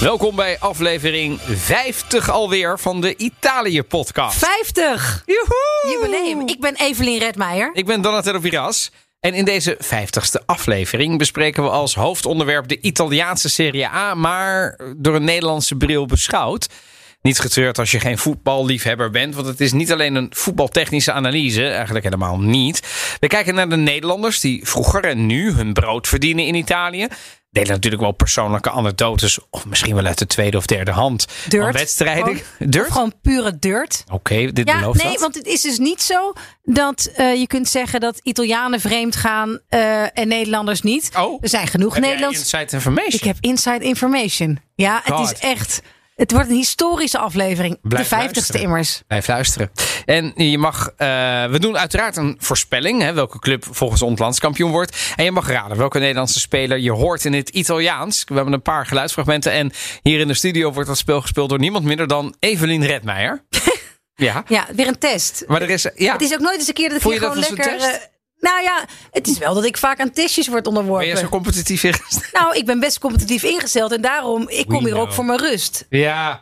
[0.00, 4.38] Welkom bij aflevering 50 alweer van de Italië-podcast.
[4.38, 5.22] 50!
[5.26, 6.00] Joehoe!
[6.00, 6.48] Jubileum.
[6.48, 7.70] Ik ben Evelien Redmeijer.
[7.72, 8.90] Ik ben Donatello Viras.
[9.20, 15.14] En in deze 50ste aflevering bespreken we als hoofdonderwerp de Italiaanse Serie A, maar door
[15.14, 16.68] een Nederlandse bril beschouwd.
[17.28, 21.66] Niet getreurd als je geen voetballiefhebber bent, want het is niet alleen een voetbaltechnische analyse,
[21.68, 22.82] eigenlijk helemaal niet.
[23.20, 27.06] We kijken naar de Nederlanders die vroeger en nu hun brood verdienen in Italië.
[27.50, 31.26] Delen natuurlijk wel persoonlijke anekdotes, of misschien wel uit de tweede of derde hand.
[31.48, 31.62] Dirt.
[31.64, 32.24] Van wedstrijden.
[32.36, 32.90] Gewoon- Dirt?
[32.92, 34.04] Gewoon pure dirt.
[34.12, 35.20] Oké, dit Ja, belooft nee, dat.
[35.20, 39.58] want het is dus niet zo dat eh, je kunt zeggen dat Italianen vreemd gaan
[39.68, 41.10] eh, en Nederlanders niet.
[41.18, 41.38] Oh.
[41.42, 42.38] Er zijn genoeg Nederlands.
[42.38, 43.12] inside information?
[43.12, 44.58] Ik heb inside information.
[44.74, 45.80] Ja, het is echt.
[46.18, 47.78] Het wordt een historische aflevering.
[47.82, 48.60] Blijf de 50ste luisteren.
[48.60, 49.02] immers.
[49.06, 49.70] Blijf luisteren.
[50.04, 51.06] En je mag, eh,
[51.44, 53.02] we doen uiteraard een voorspelling.
[53.02, 55.12] Hè, welke club volgens ons landskampioen wordt.
[55.16, 58.24] En je mag raden welke Nederlandse speler je hoort in het Italiaans.
[58.26, 59.52] We hebben een paar geluidsfragmenten.
[59.52, 63.44] En hier in de studio wordt dat spel gespeeld door niemand minder dan Evelien Redmeijer.
[64.14, 64.44] ja.
[64.46, 65.44] Ja, weer een test.
[65.46, 66.12] Maar er is, ja.
[66.12, 68.08] Het is ook nooit eens een keer dat ik Voel je gewoon lekker.
[68.40, 71.06] Nou ja, het is wel dat ik vaak aan testjes word onderworpen.
[71.06, 72.32] Ben je zo competitief ingesteld?
[72.32, 75.00] Nou, ik ben best competitief ingesteld en daarom, ik kom hier know.
[75.02, 75.86] ook voor mijn rust.
[75.88, 76.40] Ja.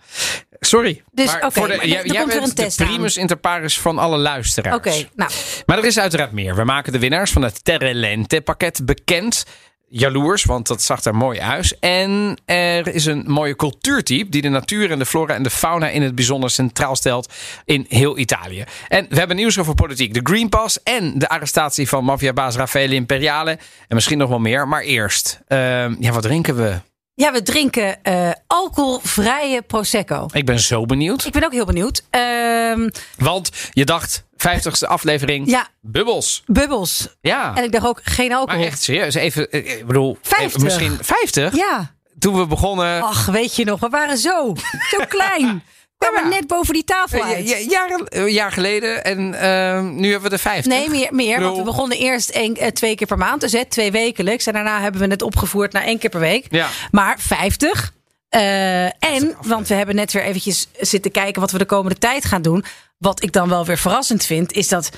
[0.60, 1.02] Sorry.
[1.12, 2.90] Dus, maar oké, voor de, maar jij, jij komt weer bent een test de aan.
[2.90, 4.76] primus inter pares van alle luisteraars.
[4.76, 5.30] Oké, nou,
[5.66, 6.54] Maar er is uiteraard meer.
[6.54, 9.44] We maken de winnaars van het Terrelente pakket bekend.
[9.88, 11.76] Jaloers, want dat zag er mooi uit.
[11.80, 15.88] En er is een mooie cultuurtype die de natuur en de flora en de fauna
[15.88, 17.32] in het bijzonder centraal stelt
[17.64, 18.64] in heel Italië.
[18.88, 20.14] En we hebben nieuws over politiek.
[20.14, 23.50] De Green Pass en de arrestatie van maffiabaas Raffaele Imperiale.
[23.88, 24.68] En misschien nog wel meer.
[24.68, 26.80] Maar eerst, ehm, ja, wat drinken we?
[27.16, 30.26] Ja, we drinken eh, alcoholvrije Prosecco.
[30.32, 31.24] Ik ben zo benieuwd.
[31.24, 32.02] Ik ben ook heel benieuwd.
[32.10, 36.42] Ehm, Want je dacht, 50ste aflevering, ja, bubbels.
[36.46, 37.08] bubbels.
[37.20, 38.64] Ja, En ik dacht ook geen maar alcohol.
[38.64, 39.14] echt serieus.
[39.14, 40.46] Even, eh, ik bedoel, 50.
[40.46, 41.56] even misschien 50?
[41.56, 41.94] Ja.
[42.18, 43.02] Toen we begonnen.
[43.02, 44.54] Ach, weet je nog, we waren zo,
[44.90, 45.62] zo klein.
[45.98, 46.28] Ja.
[46.28, 47.48] net boven die tafel eh, uit.
[47.48, 50.72] ja- jaren, een jaar geleden en ehm, nu hebben we de 50.
[50.72, 53.40] Nee, meer, meer want we begonnen eerst één, eh, twee keer per maand.
[53.40, 54.46] Dus hè, twee wekelijks.
[54.46, 56.46] En daarna hebben we het opgevoerd naar één keer per week.
[56.50, 56.68] Ja.
[56.90, 57.92] Maar 50.
[58.28, 62.24] Eh, en, want we hebben net weer eventjes zitten kijken wat we de komende tijd
[62.24, 62.64] gaan doen.
[62.98, 64.90] Wat ik dan wel weer verrassend vind, is dat...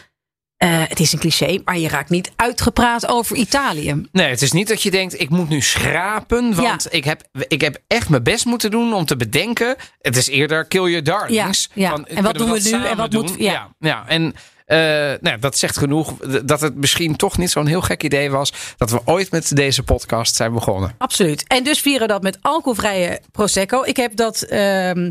[0.59, 4.03] eh, het is een cliché, maar je raakt niet uitgepraat over Italië.
[4.13, 6.55] Nee, het is niet dat je denkt, ik moet nu schrapen.
[6.55, 9.77] Want ik, heb, ik heb echt mijn best moeten doen om te bedenken.
[10.01, 11.69] Het is eerder kill your darlings.
[11.75, 11.91] Ja, ja.
[11.91, 13.37] Van, En wat we doen we nu en wat moet- doen?
[13.39, 13.53] ja.
[13.53, 14.05] ja, ja.
[14.09, 14.35] En
[14.67, 14.79] eh,
[15.21, 18.53] nou, dat zegt genoeg dat het misschien toch niet zo'n heel gek idee was...
[18.77, 20.95] dat we ooit met deze podcast zijn begonnen.
[20.99, 21.45] Absoluut.
[21.47, 23.83] En dus vieren dat met alcoholvrije Prosecco.
[23.83, 25.11] Ik heb dat ehm,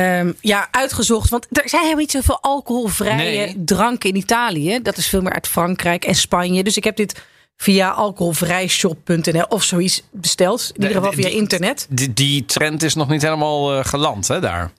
[0.00, 1.30] ehm, ja, uitgezocht.
[1.30, 3.64] Want er zijn helemaal niet zoveel alcoholvrije Nee.
[3.64, 4.78] dranken in Italië.
[4.82, 6.64] Dat is veel meer uit Frankrijk en Spanje.
[6.64, 7.22] Dus ik heb dit
[7.56, 10.70] via alcoholvrijshop.nl of zoiets besteld.
[10.74, 11.86] In ieder geval via internet.
[11.90, 14.70] Die, die trend is nog niet helemaal eh, geland, hè, daar.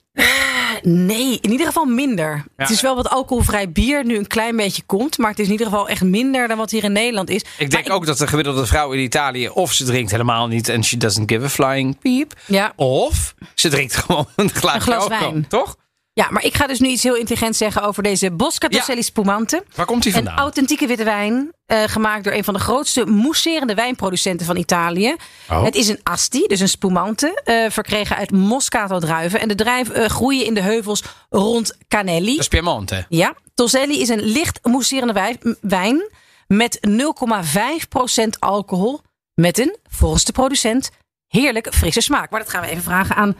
[0.82, 2.46] Nee, in ieder geval minder.
[2.56, 5.18] Het is wel wat alcoholvrij bier nu een klein beetje komt.
[5.18, 7.46] Maar het is in ieder geval echt minder dan wat hier in Nederland is.
[7.58, 9.50] Ik denk ook dat de gemiddelde vrouw in Italië...
[9.50, 12.34] of ze drinkt helemaal niet en she doesn't give a flying peep...
[12.46, 12.74] Ja.
[12.76, 15.48] of ze drinkt gewoon een glaasje Een glas alcohol, wijn.
[15.48, 15.76] Toch?
[16.18, 19.02] Ja, maar ik ga dus nu iets heel intelligents zeggen over deze Bosca Ja.
[19.02, 19.64] Spumante.
[19.76, 20.38] Waar komt die Een vandaan?
[20.38, 25.16] authentieke witte wijn, eh, gemaakt door een van de grootste mousserende wijnproducenten van Italië.
[25.50, 25.64] Oh.
[25.64, 29.40] Het is een asti, dus een spumante, eh, verkregen uit Moscato druiven.
[29.40, 32.32] En de druiven eh, groeien in de heuvels rond Canelli.
[32.32, 33.06] Dat is Piemonte.
[33.10, 36.12] Ja, Tosselli is een licht mousserende wijn
[36.48, 39.02] met 0,5% alcohol.
[39.34, 40.90] Met een, volgens de producent,
[41.28, 42.30] heerlijk frisse smaak.
[42.30, 43.36] Maar dat gaan we even vragen aan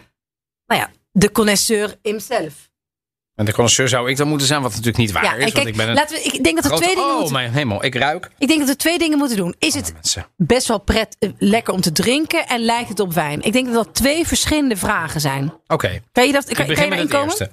[0.66, 2.54] nou ja, de connoisseur himself.
[3.36, 5.54] En de connoisseur zou ik dan moeten zijn, wat natuurlijk niet waar Ja, is.
[5.54, 7.84] want ik ben laten we, ik denk dat grote- twee dingen Oh, moeten mijn hemel.
[7.86, 8.30] Ik ruik.
[8.38, 9.56] Ik denk dat we twee dingen moeten doen.
[9.60, 10.26] Is het Mensen.
[10.38, 13.42] best wel pret, eh, lekker om te drinken en lijkt het op wijn?
[13.42, 15.54] Ik denk dat dat twee verschillende vragen zijn.
[15.68, 17.26] Oké, Kan je, dat, ik kan, je het komen?
[17.28, 17.50] eerste.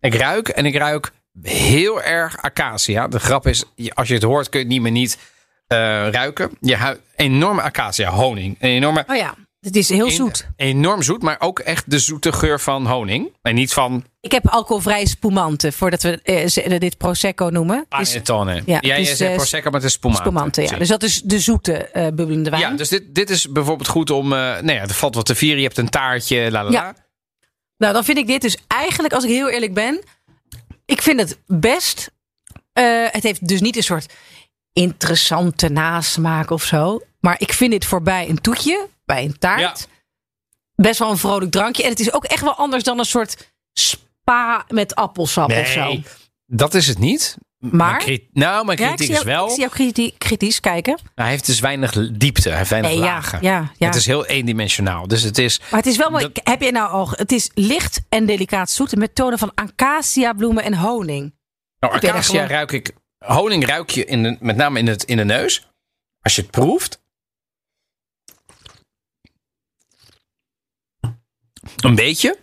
[0.00, 1.10] Ik ruik en ik ruik
[1.42, 3.08] heel erg acacia.
[3.08, 3.64] De grap is,
[3.94, 5.18] als je het hoort kun je het niet meer niet
[5.66, 5.78] eh,
[6.10, 6.50] ruiken.
[6.60, 8.56] Je enorme acacia, honing.
[8.60, 10.46] Een enorme, Oh ja, het is heel zoet.
[10.56, 13.32] enorm zoet, maar ook echt de zoete geur van honing.
[13.42, 17.86] En niet van Ik heb alcoholvrije spumante, voordat we eh, ze- dit prosecco noemen.
[17.88, 18.62] Panettone.
[18.66, 20.22] ja, Ja, eh, prosecco, maar het is spumante.
[20.22, 20.76] spumante, ja.
[20.78, 22.62] Dus dat is de zoete eh bubbelende wijn.
[22.62, 24.32] Ja, dus dit, dit is bijvoorbeeld goed om...
[24.32, 25.58] eh nou ja, er valt wat te vieren.
[25.60, 26.70] Je hebt een taartje, la la.
[26.70, 26.94] Ja.
[27.76, 30.02] Nou, dan vind ik dit dus eigenlijk, als ik heel eerlijk ben,
[30.84, 32.10] ik vind het best.
[32.72, 34.12] eh, het heeft dus niet een soort
[34.72, 37.00] interessante nasmaak of zo.
[37.20, 39.60] Maar ik vind dit voorbij een toetje, bij een taart.
[39.60, 39.74] Ja.
[40.74, 41.82] Best wel een vrolijk drankje.
[41.82, 45.84] En het is ook echt wel anders dan een soort spa met appelsap of zo.
[45.84, 46.04] Nee,
[46.46, 47.36] dat is het niet.
[47.58, 48.02] Maar?
[48.06, 49.44] Mijn nou, mijn kritiek is wel...
[49.44, 50.98] ik zie jou kriti- kritisch kijken.
[51.14, 52.48] Hij heeft dus weinig diepte.
[52.48, 53.38] Hij heeft weinig Nee, lagen.
[53.42, 53.86] ja, ja.
[53.86, 55.08] Het is heel eendimensionaal.
[55.08, 55.58] Dus het is...
[55.58, 56.30] Maar het is wel mooi.
[56.32, 57.08] Dat- Heb je nou al...
[57.10, 61.34] Het is licht en delicaat zoet met tonen van acacia bloemen en honing.
[61.78, 62.92] Nou, acacia ruik ik...
[63.26, 65.68] Honing ruik je in de, met name in, het, in de neus.
[66.20, 67.00] Als je het proeft.
[71.76, 72.38] Een beetje.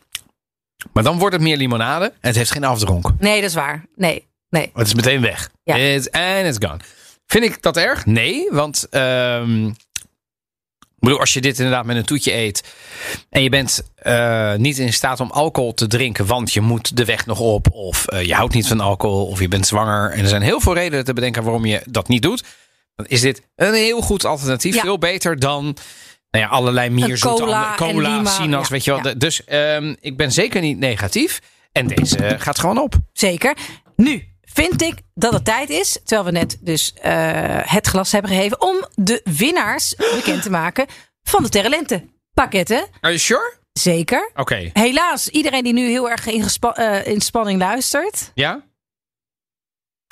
[0.94, 2.06] Maar dan wordt het meer limonade.
[2.06, 3.19] En het heeft geen afdronk.
[3.19, 3.85] Nee, dat is waar.
[3.95, 4.71] Nee, nee.
[4.74, 5.51] Het is meteen weg.
[5.63, 5.75] Ja.
[5.75, 6.80] It's, and it's gone.
[7.25, 8.06] Vind ik dat erg?
[8.06, 9.71] Nee, want ehm,
[10.97, 12.63] ik bedoel, als je dit inderdaad met een toetje eet
[13.29, 17.05] en je bent eh, niet in staat om alcohol te drinken, want je moet de
[17.05, 20.11] weg nog op, of eh, je houdt niet van alcohol, of je bent zwanger.
[20.11, 22.44] En er zijn heel veel redenen te bedenken waarom je dat niet doet.
[22.95, 24.75] Dan is dit een heel goed alternatief.
[24.75, 24.81] Ja.
[24.81, 25.63] Veel beter dan
[26.31, 29.17] nou ja, allerlei mierzoete cola cola, sinaas, ja, weet je wel.
[29.17, 31.41] Dus ehm, ik ben zeker niet negatief.
[31.71, 32.95] En deze gaat gewoon op.
[33.13, 33.57] Zeker.
[33.95, 34.23] Nu
[34.63, 37.12] vind ik dat het tijd is, terwijl we net dus eh,
[37.63, 40.86] het glas hebben gegeven, om de winnaars bekend te maken
[41.24, 42.77] van de Terrelente pakketten.
[42.80, 43.54] Are you sure?
[43.74, 44.31] Zeker.
[44.36, 44.69] Oké.
[44.74, 48.65] Helaas, iedereen die nu heel erg in, gespa- eh, in spanning luistert, Ja?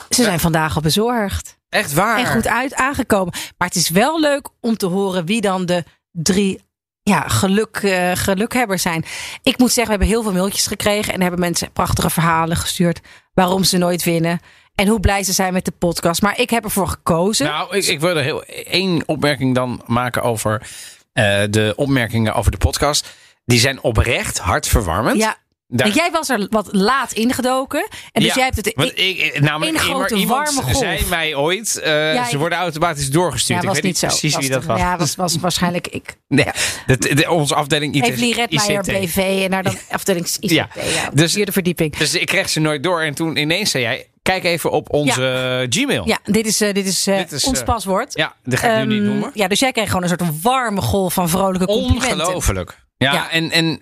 [0.10, 1.58] ze zijn vandaag al bezorgd.
[1.70, 2.18] Echt waar?
[2.20, 3.34] En goed uit aangekomen.
[3.58, 6.64] Maar het is wel leuk om te horen wie dan de drie
[7.10, 9.06] ja, geluk, eh, gelukhebbers zijn.
[9.44, 11.14] Ik moet zeggen, we hebben heel veel mailtjes gekregen.
[11.14, 13.00] En hebben mensen prachtige verhalen gestuurd.
[13.34, 14.40] Waarom ze nooit winnen.
[14.76, 16.22] En hoe blij ze zijn met de podcast.
[16.22, 17.46] Maar ik heb ervoor gekozen.
[17.46, 20.70] Nou, ik, ik wil er heel één opmerking dan maken over
[21.14, 23.16] eh, de opmerkingen over de podcast.
[23.46, 25.18] Die zijn oprecht hartverwarmend.
[25.18, 25.38] ja,
[25.68, 27.88] Daar- jij was er wat laat ingedoken.
[28.12, 28.72] En dus Ja, jij hebt het...
[28.76, 30.78] want ik, namelijk iemand- grote iemand warme golf.
[30.78, 33.62] zei mij ooit, eh, Ja, ze worden automatisch doorgestuurd.
[33.62, 34.08] ja, was ik weet niet zo.
[34.08, 34.80] precies wie dat was.
[34.80, 36.16] Ja, was, was waarschijnlijk ik.
[36.28, 36.46] Nee,
[36.86, 38.82] de, de- onze afdeling IT, Evelien Redmeijer.
[38.84, 39.18] BV.
[39.44, 40.50] En naar dan afdeling ICT.
[40.52, 41.98] Ja, Ja, dus- vierde verdieping.
[41.98, 43.02] Dus ik kreeg ze nooit door.
[43.02, 46.08] En toen ineens zei jij, kijk even op onze Gmail.
[46.08, 48.14] Ja, dit is, eh, dit is, eh, Dit is, ons eh, paswoord.
[48.14, 49.32] Ja, dat ga ik nu niet Ehm, noemen.
[49.34, 52.20] Ja, dus jij kreeg gewoon een soort warme golf van vrolijke complimenten.
[52.20, 52.84] Ongelooflijk.
[52.98, 53.30] Ja, Ja.
[53.32, 53.82] en, en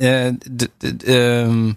[0.00, 1.72] eh, eh, ehm,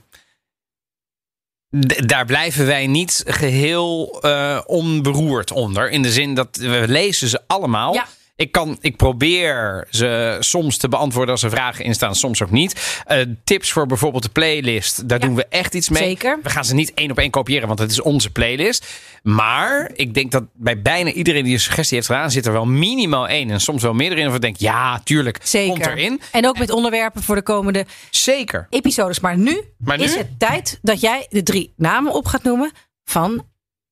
[2.05, 5.89] daar blijven wij niet geheel eh, onberoerd onder.
[5.89, 7.93] In de zin dat we lezen ze allemaal.
[7.93, 8.07] Ja.
[8.35, 12.51] Ik, kan, ik probeer ze soms te beantwoorden als er vragen in staan, soms ook
[12.51, 13.01] niet.
[13.05, 15.25] Eh, tips voor bijvoorbeeld de playlist, daar Ja.
[15.25, 16.03] doen we echt iets mee.
[16.03, 16.39] Zeker.
[16.43, 18.85] We gaan ze niet één op één kopiëren, want het is onze playlist.
[19.23, 22.65] Maar ik denk dat bij bijna iedereen die een suggestie heeft gedaan, zit er wel
[22.65, 24.27] minimaal één en soms wel meerdere in.
[24.27, 25.69] Of ik denk, ja, tuurlijk, Zeker.
[25.73, 26.21] komt erin.
[26.31, 28.67] En ook met onderwerpen voor de komende Zeker.
[28.69, 29.19] episodes.
[29.19, 30.03] Maar nu, Maar nu?
[30.03, 32.71] is het tijd dat jij de drie namen op gaat noemen
[33.03, 33.45] van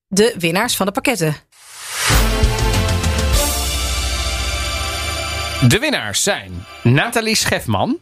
[0.08, 1.36] de winnaars van de pakketten.
[5.68, 8.00] De winnaars zijn Nathalie Schefman,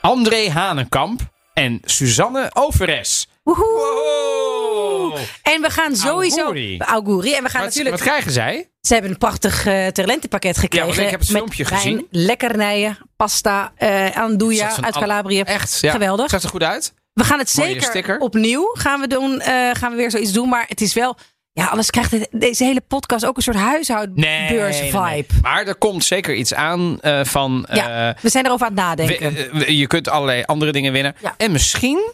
[0.00, 1.20] André Hanenkamp
[1.54, 3.28] en Suzanne Overes.
[3.42, 5.18] Woehoe!
[5.42, 6.40] En we gaan sowieso.
[6.40, 6.78] Auguri.
[6.78, 7.34] Auguri.
[7.34, 7.96] En we gaan Wat, natuurlijk.
[7.96, 8.70] wat krijgen zij?
[8.80, 10.86] Ze hebben een prachtig eh talentenpakket gekregen.
[10.86, 12.06] want ik heb het met filmpje wijn, gezien.
[12.10, 15.40] lekkernijen, pasta, eh dat van uit Calabrië.
[15.40, 15.90] Echt, ja.
[15.92, 16.30] Geweldig.
[16.30, 16.94] Zag er goed uit?
[17.12, 18.18] We gaan het Mooie zeker sticker.
[18.18, 19.40] opnieuw gaan we doen.
[19.40, 20.48] eh, gaan we weer zoiets doen.
[20.48, 21.16] Maar het is wel.
[21.56, 24.98] Ja, anders krijgt deze hele podcast ook een soort huishoudbeurs vibe.
[25.00, 25.26] nee.
[25.42, 27.66] Maar er komt zeker iets aan eh, van...
[27.72, 29.32] Ja, eh, we zijn erover aan het nadenken.
[29.34, 31.14] we- eh, je kunt allerlei andere dingen winnen.
[31.20, 31.34] Ja.
[31.36, 32.12] En misschien...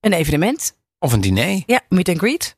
[0.00, 0.78] een evenement.
[0.98, 1.62] Of een diner.
[1.66, 2.56] Ja, meet and greet.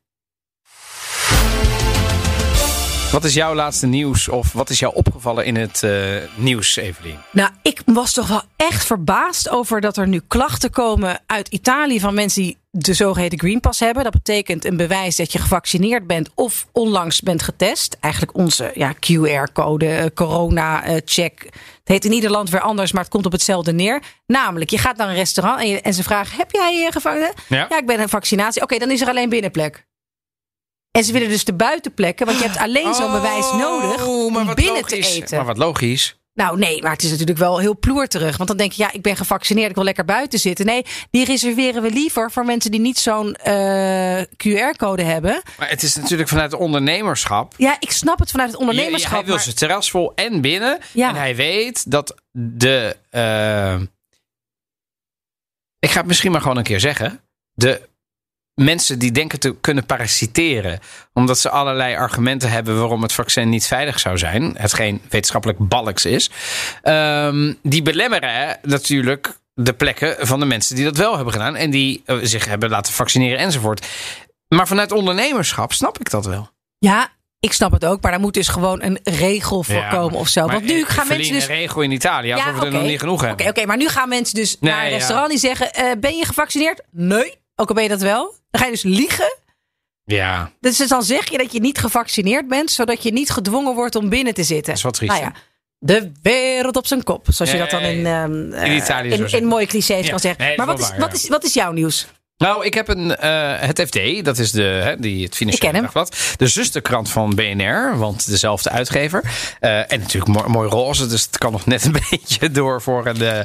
[3.12, 4.28] Wat is jouw laatste nieuws?
[4.28, 5.92] Of wat is jou opgevallen in het eh,
[6.34, 7.18] nieuws, Evelien?
[7.32, 12.00] Nou, ik was toch wel echt verbaasd over dat er nu klachten komen uit Italië
[12.00, 14.04] van mensen die de zogeheten Green Pass hebben.
[14.04, 17.96] Dat betekent een bewijs dat je gevaccineerd bent of onlangs bent getest.
[18.00, 21.42] Eigenlijk onze ja, QR-code, corona-check.
[21.44, 21.52] het
[21.84, 24.02] heet in ieder land weer anders, maar het komt op hetzelfde neer.
[24.26, 27.32] Namelijk, je gaat naar een restaurant en, je, en ze vragen: Heb jij je gevangen?
[27.48, 27.66] Ja.
[27.68, 28.62] Ja, ik ben een vaccinatie.
[28.62, 29.90] Oké, dan is er alleen binnenplek.
[30.92, 34.32] En ze willen dus de buitenplekken, want je hebt alleen zo'n bewijs nodig Oh, om
[34.54, 34.88] binnen logisch.
[34.88, 35.36] te eten.
[35.36, 36.16] Maar wat logisch.
[36.34, 38.36] Nou, nee, maar het is natuurlijk wel heel ploerterig.
[38.36, 40.66] Want dan denk je, ja, ik ben gevaccineerd, ik wil lekker buiten zitten.
[40.66, 45.42] Nee, die reserveren we liever voor mensen die niet zo'n eh, QR-code hebben.
[45.58, 47.54] Maar het is natuurlijk vanuit het ondernemerschap.
[47.56, 49.12] Ja, ik snap het vanuit het ondernemerschap.
[49.12, 50.78] hij wil maar- zijn terras vol en binnen.
[50.92, 51.08] Ja.
[51.08, 52.96] En hij weet dat de...
[53.10, 53.80] eh,
[55.78, 57.20] ik ga het misschien maar gewoon een keer zeggen.
[57.54, 57.88] De
[58.54, 60.78] mensen die denken te kunnen parasiteren...
[61.12, 62.78] omdat ze allerlei argumenten hebben...
[62.78, 64.54] waarom het vaccin niet veilig zou zijn...
[64.56, 66.30] hetgeen wetenschappelijk balks is...
[66.82, 71.56] ehm, die belemmeren natuurlijk de plekken van de mensen die dat wel hebben gedaan...
[71.56, 73.86] en die eh, zich hebben laten vaccineren enzovoort.
[74.48, 76.50] Maar vanuit ondernemerschap snap ik dat wel.
[76.78, 77.08] Ja,
[77.40, 78.02] ik snap het ook.
[78.02, 80.46] Maar daar moet dus gewoon een regel voor Ja, komen of zo.
[80.46, 81.42] Want nu gaan mensen dus...
[81.42, 83.46] een regel in Italië, alsof we er nog niet genoeg Oké, hebben.
[83.48, 84.96] oké, maar nu gaan mensen dus Nee, naar een ja.
[84.96, 85.72] restaurant die zeggen...
[85.72, 86.82] eh, ben je gevaccineerd?
[86.90, 87.40] Nee.
[87.62, 88.34] Ook al ben je dat wel.
[88.50, 89.38] Dan ga je dus liegen.
[90.04, 93.94] Ja, Dus dan zeg je dat je niet gevaccineerd bent, zodat je niet gedwongen wordt
[93.94, 94.66] om binnen te zitten.
[94.66, 95.12] dat is wat triest.
[95.12, 95.32] Nou ja,
[95.78, 97.26] de wereld op zijn kop.
[97.30, 100.44] Zoals je dat dan in, ehm, eh, in zou in, mooie clichés Ja, kan zeggen.
[100.44, 102.06] nee, maar wat is wat, is, wat is jouw nieuws?
[102.42, 105.80] Nou, ik heb een, eh, het FD, dat is de, hè, die, het Financiële.
[105.80, 106.34] Dagblad.
[106.36, 109.22] De zusterkrant van BNR, want dezelfde uitgever.
[109.60, 113.06] Eh, en natuurlijk mooi, mooi roze, dus het kan nog net een beetje door voor
[113.06, 113.40] een eh,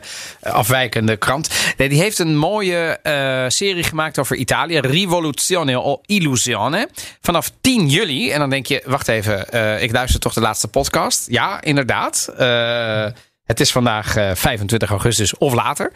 [0.53, 1.49] afwijkende krant.
[1.77, 4.79] Nee, die heeft een mooie eh, serie gemaakt over Italië.
[4.79, 6.89] Rivoluzione o Illusione.
[7.21, 8.31] Vanaf 10 juli.
[8.31, 9.39] En dan denk je, wacht even,
[9.81, 11.25] ik luister toch de laatste podcast?
[11.29, 12.29] Ja, inderdaad.
[13.47, 15.91] Het is vandaag eh, 25 augustus of later.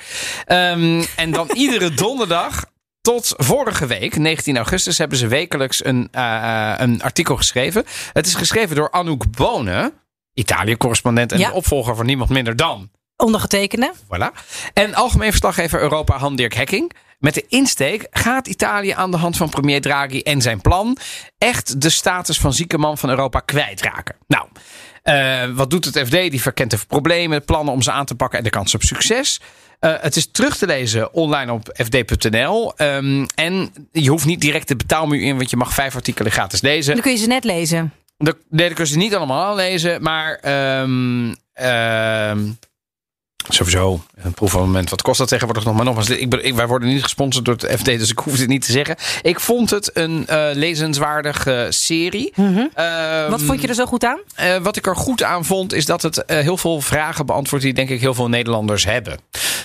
[0.45, 2.65] Ehm, en dan iedere donderdag
[3.01, 7.83] tot vorige week, 19 augustus, hebben ze wekelijks een, eh, een artikel geschreven.
[8.13, 9.93] Het is geschreven door Anouk Bonen,
[10.33, 11.47] Italië-correspondent en Ja.
[11.49, 12.89] de opvolger van niemand minder dan.
[13.15, 13.93] Ondergetekende.
[14.03, 14.39] Voilà.
[14.73, 16.91] En algemeen verslaggever Europa Han-Dirk Hekking.
[17.19, 20.97] Met de insteek gaat Italië aan de hand van premier Draghi en zijn plan
[21.37, 24.15] echt de status van zieke man van Europa kwijtraken.
[24.27, 24.47] Nou,
[25.03, 26.11] eh, wat doet het FD?
[26.11, 29.39] Die verkent de problemen, plannen om ze aan te pakken en de kans op succes.
[29.81, 32.73] Eh, het is terug te lezen online op fd.nl.
[32.75, 36.61] Ehm, en je hoeft niet direct de betaalmuur in, want je mag vijf artikelen gratis
[36.61, 36.93] lezen.
[36.93, 37.93] Dan kun je ze net lezen.
[38.17, 40.01] De, nee, dat kun je ze niet allemaal aanlezen.
[40.01, 41.33] Maar ehm,
[43.49, 44.89] sowieso een proefmoment.
[44.89, 45.75] Wat kost dat tegenwoordig nog?
[45.75, 48.47] Maar nogmaals, ik, ik, wij worden niet gesponsord door het FD, dus ik hoef dit
[48.47, 48.95] niet te zeggen.
[49.21, 52.31] Ik vond het een eh, lezenswaardige serie.
[52.35, 53.29] Ehm, Mhm.
[53.29, 54.19] Wat vond je er zo goed aan?
[54.35, 57.65] eh, wat ik er goed aan vond, is dat het eh, heel veel vragen beantwoordt
[57.65, 59.17] die denk ik heel veel Nederlanders hebben.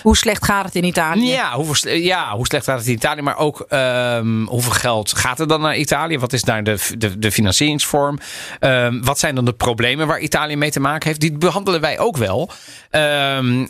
[0.03, 1.27] Hoe slecht gaat het in Italië?
[1.31, 3.21] Ja, sle- ja, hoe slecht gaat het in Italië?
[3.21, 6.19] Maar ook ehm, hoeveel geld gaat er dan naar Italië?
[6.19, 8.19] Wat is daar de, de, de financieringsvorm?
[8.59, 11.19] Ehm, wat zijn dan de problemen waar Italië mee te maken heeft?
[11.19, 12.49] Die behandelen wij ook wel.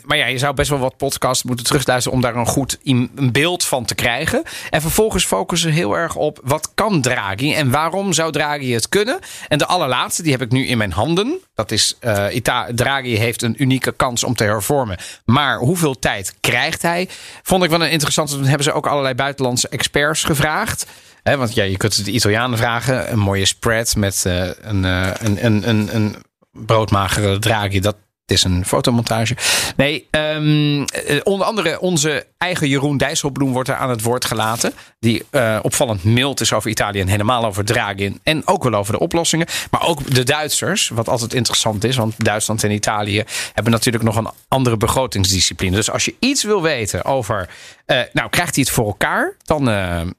[0.04, 3.32] Maar ja, je zou best wel wat podcasts moeten terugluisteren om daar een goed een
[3.32, 4.42] beeld van te krijgen.
[4.70, 9.18] En vervolgens focussen heel erg op wat kan Draghi en waarom zou Draghi het kunnen?
[9.48, 11.38] En de allerlaatste, die heb ik nu in mijn handen.
[11.54, 14.98] Dat is eh, Ita Draghi heeft een unieke kans om te hervormen.
[15.24, 17.08] Maar hoeveel tijd krijgt hij?
[17.42, 18.34] Vond ik wel een interessante.
[18.34, 20.86] Toen hebben ze ook allerlei buitenlandse experts gevraagd.
[21.22, 23.12] Want ja, je kunt het de Italianen vragen.
[23.12, 26.16] Een mooie spread met eh, een, eh, een, een, een, een
[26.50, 27.80] broodmagere Draghi.
[27.80, 27.96] Dat
[28.30, 29.36] is een fotomontage.
[29.76, 34.72] Nee, ehm, eh, onder andere onze eigen Jeroen Dijsselbloem wordt er aan het woord gelaten.
[35.00, 38.16] Die eh, opvallend mild is over Italië en helemaal over Draghi.
[38.22, 39.46] En ook wel over de oplossingen.
[39.70, 41.96] Maar ook de Duitsers, wat altijd interessant is.
[41.96, 45.76] Want Duitsland en Italië hebben natuurlijk nog een andere begrotingsdiscipline.
[45.76, 47.48] Dus als je iets wil weten over,
[47.86, 49.34] eh, nou krijgt hij het voor elkaar?
[49.44, 49.64] Dan,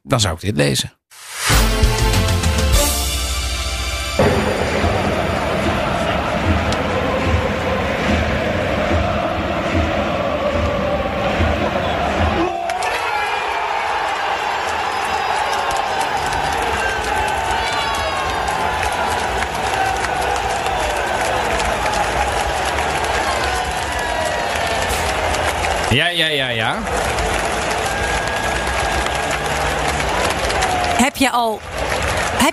[0.04, 0.94] dan zou ik dit lezen.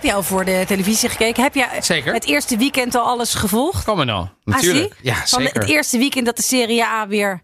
[0.07, 1.43] Je al voor de televisie gekeken?
[1.43, 2.13] Heb je Zeker.
[2.15, 3.85] het eerste weekend al alles gevolgd?
[3.85, 4.27] Kom maar nou.
[4.45, 4.95] Natuurlijk.
[5.03, 5.61] ja, Van zeker.
[5.61, 7.41] het eerste weekend dat de Serie A weer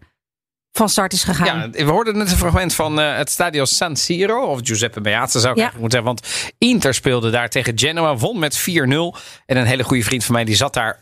[0.71, 1.71] van start is gegaan.
[1.73, 4.45] Ja, we hoorden net een fragment van eh, het stadio San Siro.
[4.45, 5.71] Of Giuseppe Meazza zou ik Ja.
[5.79, 6.03] moeten zeggen.
[6.03, 8.15] Want Inter speelde daar tegen Genoa.
[8.15, 8.61] Won met 4-0.
[9.45, 10.99] En een hele goede vriend van mij die zat daar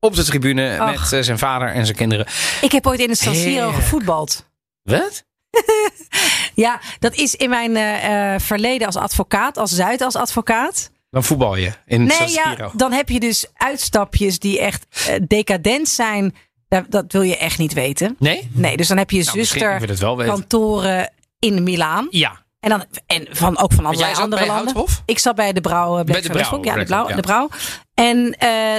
[0.00, 0.78] op de tribune.
[0.78, 0.90] Ach.
[1.00, 2.26] Met eh, zijn vader en zijn kinderen.
[2.60, 3.74] Ik heb ooit in het San Siro Heerlijk.
[3.74, 4.46] gevoetbald.
[4.82, 5.24] Wat?
[6.60, 10.90] Ja, dat is in mijn eh, eh, verleden als advocaat, als Zuid als advocaat.
[11.10, 15.88] Dan voetbal je in Nee, ja, dan heb je dus uitstapjes die echt eh, decadent
[15.88, 16.34] zijn.
[16.68, 18.16] Dat, dat wil je echt niet weten.
[18.18, 18.50] Nee?
[18.52, 19.46] Nee, dus dan heb je Nou, weten.
[19.46, 22.06] zusterkantoren in Milaan.
[22.10, 22.44] Ja.
[22.60, 24.74] En, dan, en van, ook van allerlei andere bij landen.
[24.74, 25.02] Houthof?
[25.06, 26.04] Ik zat bij de Brouw.
[26.04, 26.64] Black de Brouw.
[26.64, 27.08] Ja, de Black, Brouw.
[27.08, 27.14] ja.
[27.14, 27.48] De Brouw.
[27.94, 28.36] En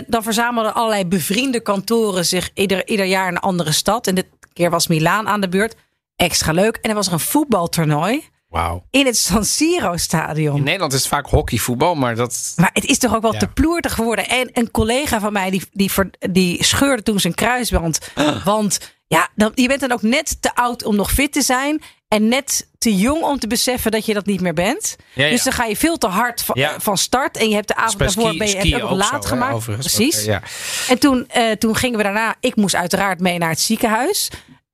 [0.07, 4.07] dan verzamelden allerlei bevriende kantoren zich ieder, ieder jaar in een andere stad.
[4.07, 5.75] En dit keer was Milaan aan de beurt.
[6.19, 6.75] Extra leuk.
[6.81, 8.83] En er was er een voetbaltoernooi Wauw.
[8.89, 10.57] in het San Siro stadion.
[10.57, 12.53] In Nederland is het vaak hockeyvoetbal, maar dat...
[12.55, 13.39] Maar het is toch ook wel Ja.
[13.39, 14.27] te ploertig geworden.
[14.29, 17.99] En een collega van mij die, die, ver- die scheurde toen zijn kruisband.
[18.43, 21.81] Want ja, dan, je bent dan ook net te oud om nog fit te zijn.
[22.07, 24.95] En net te jong om te beseffen dat je dat niet meer bent.
[25.13, 25.29] Ja, ja.
[25.31, 26.75] Dus dan ga je veel te hard van, Ja.
[26.79, 27.37] van start.
[27.37, 29.29] En je hebt de avond Bij daarvoor ski- ben je het ook ook laat zo,
[29.29, 29.65] gemaakt.
[29.65, 30.23] Precies.
[30.25, 30.41] Ja.
[30.89, 32.35] En toen, eh, toen gingen we daarna.
[32.39, 34.29] Ik moest uiteraard mee naar het ziekenhuis.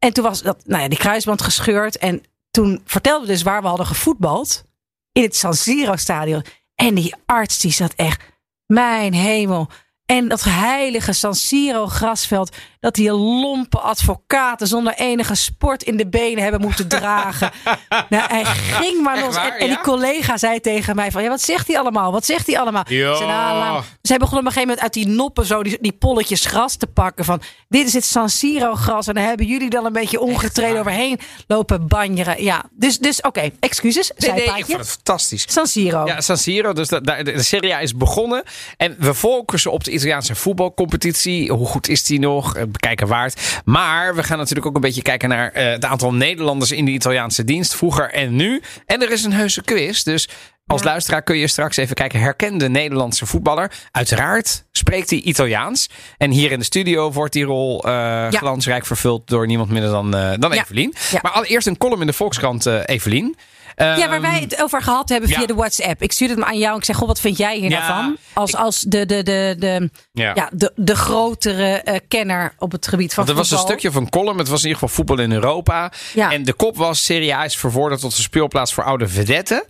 [0.05, 1.97] En toen was dat, nou ja, die kruisband gescheurd.
[1.97, 4.63] En toen vertelden we dus waar we hadden gevoetbald.
[5.11, 6.43] In het San Siro stadion.
[6.75, 8.21] En die arts die zat echt.
[8.65, 9.69] Mijn hemel.
[10.05, 12.55] En dat heilige San Siro grasveld.
[12.85, 17.51] Dat die lompe advocaten zonder enige sport in de benen hebben moeten dragen.
[18.09, 19.35] nou, hij ging maar los.
[19.35, 22.11] waar, en, en die collega zei tegen mij van, ja, wat zegt hij allemaal?
[22.11, 22.83] Wat zegt hij allemaal?
[22.87, 26.45] Zei, nou, Zij begonnen op een gegeven moment uit die noppen zo die, die polletjes
[26.45, 27.25] gras te pakken.
[27.25, 29.07] Van, dit is het San Siro gras.
[29.07, 32.43] En dan hebben jullie dan een beetje ongetreden overheen lopen banjeren.
[32.43, 34.11] Ja, dus, dus oké, excuses.
[34.17, 35.45] Nee, nee, ik vond het fantastisch.
[35.49, 36.05] San Siro.
[36.05, 36.73] Ja, San Siro.
[36.73, 38.43] Dus de, de, de Serie A is begonnen.
[38.77, 41.51] En we focussen op de Italiaanse voetbalcompetitie.
[41.51, 42.55] Hoe goed is die nog?
[42.79, 43.61] Bekijken waard.
[43.65, 46.91] Maar we gaan natuurlijk ook een beetje kijken naar eh, het aantal Nederlanders in de
[46.91, 47.75] Italiaanse dienst.
[47.75, 48.61] Vroeger en nu.
[48.85, 50.03] En er is een heuse quiz.
[50.03, 50.29] Dus
[50.67, 52.19] als luisteraar kun je straks even kijken.
[52.19, 53.71] Herken de Nederlandse voetballer.
[53.91, 55.89] Uiteraard spreekt hij Italiaans.
[56.17, 60.15] En hier in de studio wordt die rol eh, glansrijk vervuld door niemand minder dan,
[60.15, 60.61] eh, dan Ja.
[60.61, 60.93] Evelien.
[61.21, 63.35] Maar allereerst een column in de Volkskrant, Evelien.
[63.75, 65.45] Ja, waar wij het over gehad hebben via ja.
[65.45, 66.01] de WhatsApp.
[66.01, 66.77] Ik stuurde het me aan jou.
[66.77, 68.17] Ik zeg, goh, wat vind jij hier nou van?
[68.33, 70.49] Als, als de, de, de, de, Ja.
[70.53, 73.77] de, de grotere eh, kenner op het gebied van Want er was een voetbal.
[73.77, 74.37] stukje van column.
[74.37, 75.91] Het was in ieder geval voetbal in Europa.
[76.15, 79.63] En de kop was Serie A is vervorderd tot een speelplaats voor oude vedetten.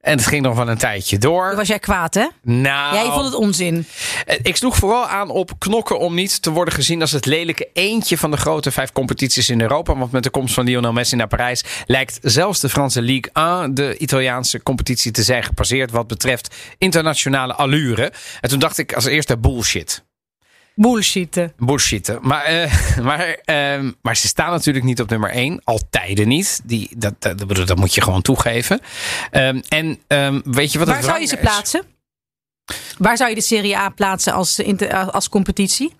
[0.00, 1.56] En het ging nog wel een tijdje door.
[1.56, 2.26] Was jij kwaad, hè?
[2.42, 3.86] Nou, Jij vond het onzin.
[4.26, 7.68] eh, ik sloeg vooral aan op knokken om niet te worden gezien als het lelijke
[7.72, 9.96] eentje van de grote vijf competities in Europa.
[9.96, 13.74] Want met de komst van Lionel Messi naar Parijs lijkt zelfs de Franse Ligue 1
[13.74, 18.12] de Italiaanse competitie te zijn gepasseerd wat betreft internationale allure.
[18.40, 20.06] En toen dacht ik als eerste bullshit.
[20.80, 21.48] Bullshit.
[21.56, 22.18] Bullshitten.
[22.22, 25.60] Maar, eh, maar, ehm, maar ze staan natuurlijk niet op nummer 1.
[25.64, 26.60] Altijd niet.
[26.64, 28.80] Die, dat, dat, dat, moet je gewoon toegeven.
[29.30, 31.40] Ehm, en ehm, weet je wat Waar zou je ze is?
[31.40, 31.82] plaatsen?
[32.98, 35.94] Waar zou je de Serie A plaatsen als, inter- als competitie?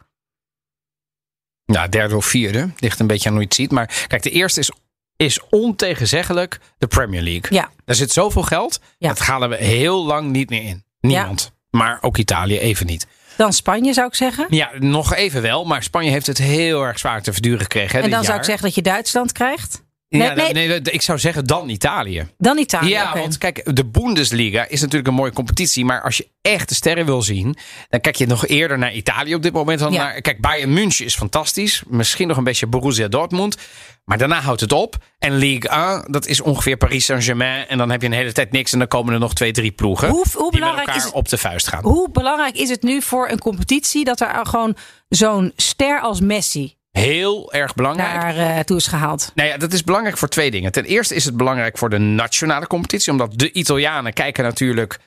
[1.66, 2.70] Nou, derde of vierde.
[2.76, 3.70] Ligt een beetje aan hoe je het ziet.
[3.70, 4.72] Maar kijk, de eerste is,
[5.16, 7.58] is ontegenzeggelijk de Premier League.
[7.58, 7.70] Ja.
[7.84, 8.80] Daar zit zoveel geld.
[8.98, 9.08] Ja.
[9.08, 10.84] Dat halen we heel lang niet meer in.
[11.00, 11.52] Niemand.
[11.70, 13.06] Maar ook Italië even niet.
[13.38, 14.46] Dan Spanje, zou ik zeggen.
[14.48, 15.64] Ja, nog even wel.
[15.64, 17.98] Maar Spanje heeft het heel erg zwaar te verduren gekregen.
[17.98, 18.38] Hè, En dan dit zou jaar.
[18.38, 19.82] ik zeggen dat je Duitsland krijgt.
[20.10, 20.68] Ja, Nee, nee.
[20.68, 22.28] nee, ik zou zeggen dan Italië.
[22.38, 22.88] Dan Italië.
[22.88, 25.84] Ja, want kijk, de Bundesliga is natuurlijk een mooie competitie.
[25.84, 27.56] Maar als je echt de sterren wil zien,
[27.88, 29.78] dan kijk je nog eerder naar Italië op dit moment.
[29.78, 30.02] Dan Ja.
[30.02, 31.82] naar, kijk, Bayern München is fantastisch.
[31.86, 33.56] Misschien nog een beetje Borussia Dortmund.
[34.04, 34.96] Maar daarna houdt het op.
[35.18, 37.66] En Ligue 1, dat is ongeveer Paris Saint-Germain.
[37.68, 38.72] En dan heb je een hele tijd niks.
[38.72, 40.08] En dan komen er nog twee, drie ploegen.
[40.08, 41.82] Hoe- hoe die met belangrijk elkaar is- op de vuist gaan.
[41.82, 44.76] Hoe belangrijk is het nu voor een competitie dat er gewoon
[45.08, 48.12] zo'n ster als Messi Heel erg belangrijk.
[48.12, 49.32] naar eh, toe is gehaald?
[49.34, 50.72] Nou ja, dat is belangrijk voor twee dingen.
[50.72, 53.12] Ten eerste is het belangrijk voor de nationale competitie.
[53.12, 54.98] Omdat de Italianen kijken natuurlijk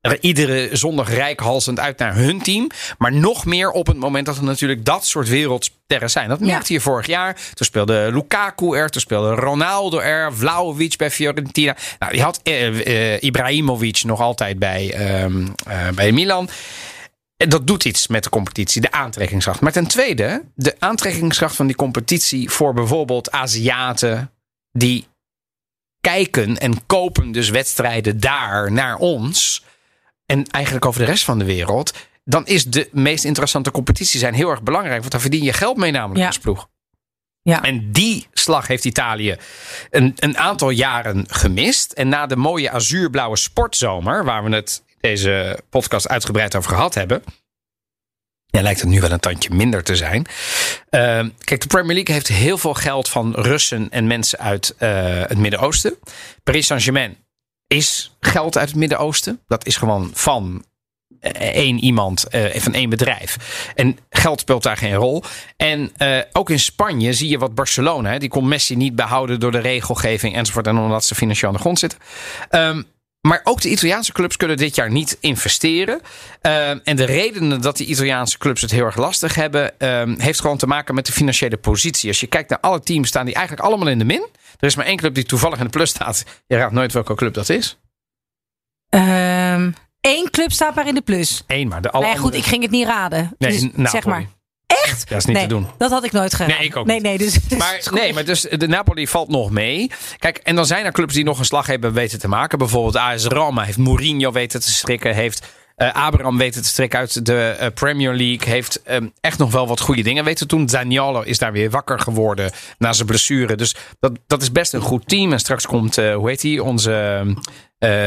[0.00, 2.70] er iedere zondag rijkhalsend uit naar hun team.
[2.98, 6.28] Maar nog meer op het moment dat er natuurlijk dat soort wereldsterren zijn.
[6.28, 7.34] Dat merkte je vorig jaar.
[7.34, 10.34] Toen speelde Lukaku er, toen speelde Ronaldo er.
[10.34, 11.76] Vlaovic bij Fiorentina.
[11.98, 16.48] Nou, die had eh, eh, Ibrahimovic nog altijd bij, ehm, eh, bij Milan.
[17.40, 19.60] En dat doet iets met de competitie, de aantrekkingskracht.
[19.60, 24.30] Maar ten tweede, de aantrekkingskracht van die competitie voor bijvoorbeeld Aziaten
[24.72, 25.06] die
[26.00, 29.64] kijken en kopen dus wedstrijden daar naar ons
[30.26, 34.34] en eigenlijk over de rest van de wereld, dan is de meest interessante competitie zijn
[34.34, 36.26] heel erg belangrijk, want daar verdien je geld mee namelijk Ja.
[36.26, 36.68] als ploeg.
[37.42, 37.62] Ja.
[37.62, 39.36] En die slag heeft Italië
[39.90, 41.92] een, een aantal jaren gemist.
[41.92, 47.22] En na de mooie azuurblauwe sportzomer, waar we het deze podcast uitgebreid over gehad hebben.
[48.46, 50.26] Ja, lijkt het nu wel een tandje minder te zijn.
[50.90, 54.88] Uh, kijk, de Premier League heeft heel veel geld van Russen en mensen uit uh,
[55.26, 55.98] het Midden-Oosten.
[56.42, 57.16] Paris Saint-Germain
[57.66, 59.40] is geld uit het Midden-Oosten.
[59.46, 60.64] Dat is gewoon van
[61.38, 63.36] één iemand, uh, van één bedrijf.
[63.74, 65.22] En geld speelt daar geen rol.
[65.56, 65.92] En
[66.32, 69.58] ook in Spanje zie je wat Barcelona, hè, die kon Messi niet behouden door de
[69.58, 70.66] regelgeving enzovoort.
[70.66, 71.98] En omdat ze financieel aan de grond zitten.
[72.50, 72.86] Um,
[73.20, 76.00] maar ook de Italiaanse clubs kunnen dit jaar niet investeren.
[76.42, 80.40] Uh, en de redenen dat die Italiaanse clubs het heel erg lastig hebben, uh, heeft
[80.40, 82.08] gewoon te maken met de financiële positie.
[82.08, 84.28] Als je kijkt naar alle teams, staan die eigenlijk allemaal in de min.
[84.58, 86.24] Er is maar één club die toevallig in de plus staat.
[86.46, 87.78] Je raadt nooit welke club dat is.
[88.90, 91.42] Um, Eén club staat maar in de plus.
[91.46, 91.82] Eén maar.
[91.82, 92.42] De alle nee, goed, andere...
[92.42, 93.34] ik ging het niet raden.
[93.38, 94.26] Nee, dus, zeg maar.
[94.70, 95.08] Echt?
[95.08, 95.66] Dat is niet nee, te doen.
[95.78, 96.56] Dat had ik nooit gedaan.
[96.56, 97.04] Nee, ik ook nee, niet.
[97.04, 99.90] nee, dus, dus Maar, nee, maar dus de Napoli valt nog mee.
[100.18, 102.58] Kijk, en dan zijn er clubs die nog een slag hebben weten te maken.
[102.58, 105.14] Bijvoorbeeld AS Roma heeft Mourinho weten te strikken.
[105.14, 108.48] Heeft uh, Abraham weten te strikken uit de uh, Premier League.
[108.48, 110.68] Heeft um, echt nog wel wat goede dingen weten te doen.
[110.68, 113.56] Zaniolo is daar weer wakker geworden na zijn blessure.
[113.56, 115.32] Dus dat, dat is best een goed team.
[115.32, 117.24] En straks komt, uh, hoe heet hij, onze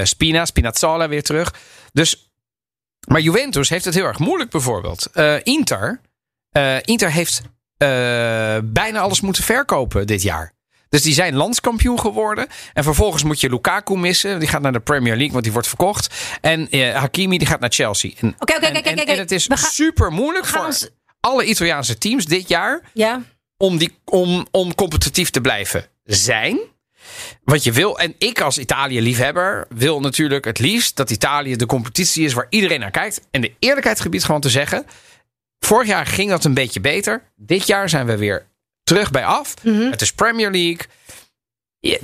[0.03, 1.53] Spina, Spinazzola weer terug.
[1.93, 2.31] Dus,
[3.07, 5.09] maar Juventus heeft het heel erg moeilijk bijvoorbeeld.
[6.53, 7.41] Uh, Inter, heeft
[8.63, 10.53] bijna alles moeten verkopen dit jaar.
[10.89, 12.47] Dus die zijn landskampioen geworden.
[12.73, 14.39] En vervolgens moet je Lukaku missen.
[14.39, 16.15] Die gaat naar de Premier League, want die wordt verkocht.
[16.41, 18.11] En uh, Hakimi die gaat naar Chelsea.
[18.39, 18.89] Oké, oké, oké.
[18.89, 20.89] En het is super moeilijk voor ons...
[21.19, 23.21] alle Italiaanse teams dit jaar Ja.
[23.57, 26.59] om, die, om, om competitief te blijven zijn.
[27.43, 32.25] Wat je wil, en ik als Italië-liefhebber wil natuurlijk het liefst dat Italië de competitie
[32.25, 33.21] is waar iedereen naar kijkt.
[33.31, 34.85] En de eerlijkheid gebied gewoon te zeggen.
[35.65, 37.21] Vorig jaar ging dat een beetje beter.
[37.35, 38.45] Dit jaar zijn we weer
[38.83, 39.53] terug bij af.
[39.63, 40.85] Het is Premier League.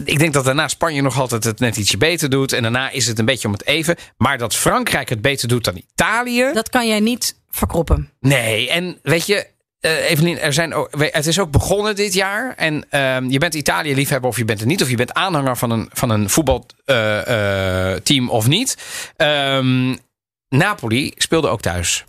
[0.05, 2.53] Ik denk dat daarna Spanje nog altijd het net ietsje beter doet.
[2.53, 3.95] En daarna is het een beetje om het even.
[4.17, 6.49] Maar dat Frankrijk het beter doet dan Italië.
[6.53, 8.09] Dat kan jij niet verkroppen.
[8.19, 9.47] Nee, en weet je,
[9.79, 12.53] eh Evelien, er zijn ook, het is ook begonnen dit jaar.
[12.55, 14.81] En ehm, je bent Italië-liefhebber of je bent het niet.
[14.81, 18.77] Of je bent aanhanger van een, van een voetbalteam of niet.
[19.15, 19.95] Ehm,
[20.49, 22.03] Napoli speelde ook thuis.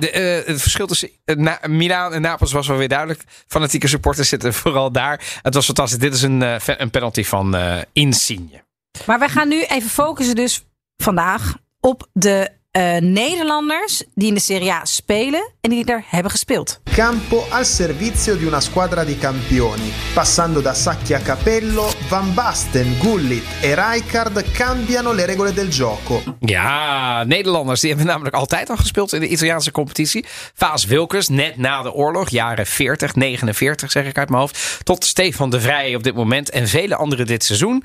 [0.00, 3.22] Eh, het verschil tussen Na- Milaan en Napels was wel weer duidelijk.
[3.46, 5.38] Fanatieke supporters zitten vooral daar.
[5.42, 5.98] Het was fantastisch.
[5.98, 7.56] Dit is een, eh, een penalty van
[7.92, 8.64] Insigne.
[9.06, 10.64] Maar wij gaan nu even focussen dus
[10.96, 16.30] vandaag op de eh, Nederlanders die in de Serie A spelen en die er hebben
[16.30, 16.80] gespeeld.
[16.94, 19.92] Campo al servizio di una squadra di campioni.
[20.14, 26.22] Passando da Sacchi a Capello, Van Basten, Gullit e Rijkaard cambiano le regole del gioco.
[26.40, 30.24] Ja, Nederlanders die hebben namelijk altijd al gespeeld in de Italiaanse competitie.
[30.54, 34.80] Vaas Wilkes, net na de oorlog, jaren 40, 49 zeg ik uit mijn hoofd.
[34.82, 37.84] Tot Stefan de Vrij op dit moment en vele anderen dit seizoen.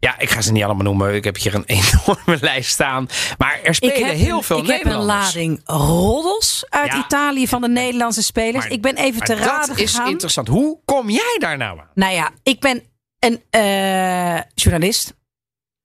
[0.00, 1.14] Ja, ik ga ze niet allemaal noemen.
[1.14, 3.08] Ik heb hier een enorme lijst staan.
[3.38, 6.98] Maar er spelen heel veel ik heb een lading roddels uit Ja.
[7.04, 8.64] Italië van de Nederlandse spelers.
[8.64, 10.48] Maar- ik ben even te raden dat is interessant.
[10.48, 11.88] Hoe kom jij daar nou aan?
[11.94, 12.82] Nou ja, ik ben
[13.18, 15.14] een eh, journalist,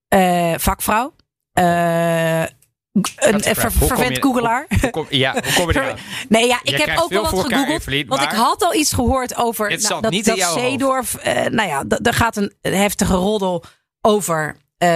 [0.07, 1.15] eh, vakvrouw,
[1.53, 3.55] eh, een vraag.
[3.55, 4.65] ver- Hoe kom vervent je- googelaar.
[5.09, 5.99] Ja, hoe kom je daar?
[6.29, 7.67] Nee, ja, ik heb ook wel wat gegoogeld.
[7.67, 10.39] Evelien, want ik had al iets gehoord over nou, dat, dat.
[10.53, 11.23] Zeedorf.
[11.49, 13.63] nou ja, er gaat een heftige roddel
[14.01, 14.55] over.
[14.77, 14.89] eh,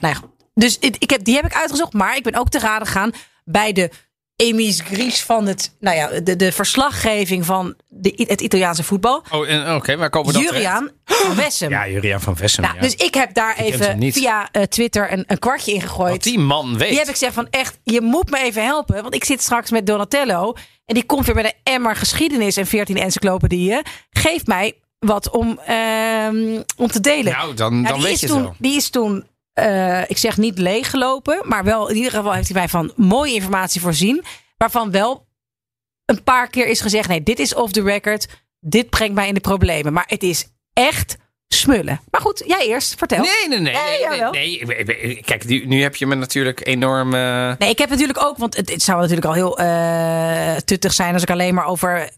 [0.00, 0.20] nou ja,
[0.60, 1.92] dus ik heb, die heb ik uitgezocht.
[1.92, 3.10] Maar ik ben ook te raden gegaan
[3.44, 3.90] bij de
[4.36, 9.24] Emis Gries van het, nou ja, de, de verslaggeving van de, het Italiaanse voetbal.
[9.30, 10.42] Oh, en- oké, waar komen we dan?
[10.42, 11.70] Juriaan van Wessem.
[11.76, 12.62] Ja, Juriaan van Vessem.
[12.62, 12.80] Nou, ja.
[12.80, 16.22] Dus ik heb daar even via eh, Twitter een, een kwartje in Wat gegooid.
[16.22, 16.88] die man weet.
[16.88, 19.02] Die heb ik gezegd van echt, je moet me even helpen.
[19.02, 20.52] Want ik zit straks met Donatello.
[20.84, 23.82] En die komt weer met een emmer geschiedenis en 14 encyclopedieën.
[24.10, 27.32] Geef mij wat om, ehm, om te delen.
[27.32, 28.54] Nou, dan, Nou, dan die weet je het toen, wel.
[28.58, 29.26] Die is toen,
[29.58, 31.40] eh, ik zeg niet leeggelopen.
[31.44, 34.24] Maar wel, in ieder geval heeft hij mij van mooie informatie voorzien.
[34.56, 35.26] Waarvan wel
[36.04, 38.26] een paar keer is gezegd, nee, dit is off the record.
[38.60, 39.92] Dit brengt mij in de problemen.
[39.92, 41.16] Maar het is echt
[41.48, 42.00] smullen.
[42.10, 43.18] Maar goed, jij eerst, vertel.
[43.18, 43.74] Nee, nee, nee.
[44.30, 47.14] Nee, nee, Kijk, nu, nu heb je me natuurlijk enorm...
[47.14, 50.92] eh, Nee, ik heb natuurlijk ook, want het, het zou natuurlijk al heel eh, tuttig
[50.92, 52.10] zijn als ik alleen maar over,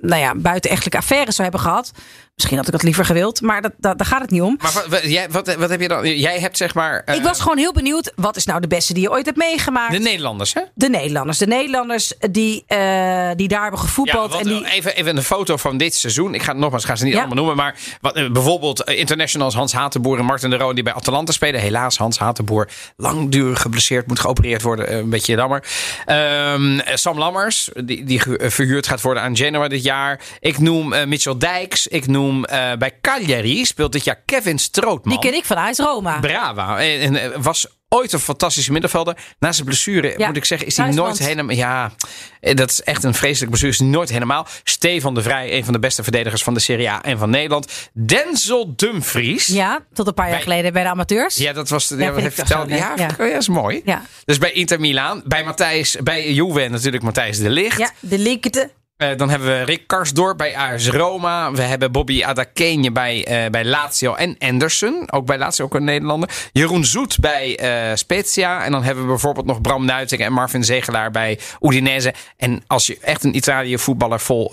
[0.00, 1.92] nou ja, buitenechtelijke affaires zou hebben gehad.
[2.38, 4.58] Misschien had ik dat liever gewild, maar dat, dat, daar gaat het niet om.
[4.62, 6.18] Maar wat, jij, wat, wat heb je dan?
[6.18, 7.02] Jij hebt zeg maar...
[7.04, 9.36] eh, ik was gewoon heel benieuwd, wat is nou de beste die je ooit hebt
[9.38, 9.92] meegemaakt?
[9.92, 10.60] De Nederlanders, hè?
[10.74, 11.38] De Nederlanders.
[11.38, 14.34] De Nederlanders die, eh, die daar hebben gevoetbald.
[14.34, 16.34] en die, even, even een foto van dit seizoen.
[16.34, 17.18] Ik ga het nogmaals, ga ze niet Ja.
[17.18, 17.56] allemaal noemen.
[17.56, 20.72] Maar wat, eh, bijvoorbeeld eh, internationals Hans Hatenboer en Martin de Roo...
[20.72, 21.60] die bij Atalanta spelen.
[21.60, 24.06] Helaas, Hans Hatenboer langdurig geblesseerd.
[24.06, 24.88] Moet geopereerd worden.
[24.88, 25.64] eh, Een beetje jammer.
[26.06, 30.20] Ehm, Sam Lammers, die, die eh, verhuurd gaat worden aan Genoa dit jaar.
[30.40, 31.86] Ik noem eh, Mitchell Dijks.
[31.86, 35.18] Ik noem eh, bij Cagliari speelt dit jaar Kevin Strootman.
[35.20, 36.18] die ken ik vanuit Roma.
[36.20, 36.78] Brava.
[36.80, 39.16] En, en eh, was ooit een fantastische middenvelder.
[39.38, 41.56] Na zijn blessure, Ja, moet ik zeggen, is hij nooit helemaal...
[41.56, 41.92] Ja,
[42.40, 43.72] eh, dat is echt een vreselijke blessure.
[43.72, 44.46] Is nooit helemaal.
[44.64, 47.90] Stefan de Vrij, een van de beste verdedigers van de Serie A en van Nederland.
[47.92, 49.46] Denzel Dumfries.
[49.46, 51.36] Ja, tot een paar jaar Bij- geleden bij de amateurs.
[51.36, 52.70] Ja, dat was de, Ja, ja, vertelde.
[52.70, 53.80] zo Ja, ik- oh ja, dat is mooi.
[53.84, 54.02] Ja.
[54.24, 57.78] Dus bij Inter Milaan, bij Matthijs, bij Juve natuurlijk Matthijs de Ligt.
[57.78, 58.70] Ja, de linkte.
[58.98, 61.52] Eh, dan hebben we Rick Karsdorp bij AS Roma.
[61.52, 65.12] We hebben Bobby Adakenje bij, eh, bij Lazio en Anderson.
[65.12, 66.30] Ook bij Lazio, ook een Nederlander.
[66.52, 68.64] Jeroen Zoet bij eh, Spezia.
[68.64, 72.14] En dan hebben we bijvoorbeeld nog Bram Nuiting en Marvin Zegelaar bij Udinese.
[72.36, 74.50] En als je echt een Italië voetballer vol,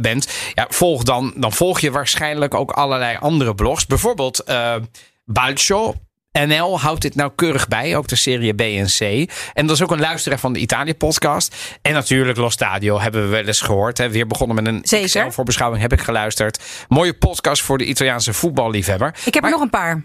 [0.00, 3.86] bent, ja, volg dan, dan volg je waarschijnlijk ook allerlei andere blogs.
[3.86, 4.44] Bijvoorbeeld
[5.24, 5.94] Balcio.
[6.46, 9.30] NL houdt dit nauwkeurig bij, ook de serie B en C.
[9.52, 11.56] En dat is ook een luisteraar van de Italië-podcast.
[11.82, 13.98] En natuurlijk Los Stadio hebben we wel eens gehoord.
[13.98, 14.10] Hè.
[14.10, 14.82] Weer begonnen met een.
[15.02, 16.62] Excel voor beschouwing heb ik geluisterd.
[16.88, 19.14] Mooie podcast voor de Italiaanse voetballiefhebber.
[19.24, 20.02] Ik heb Maar- er nog een paar.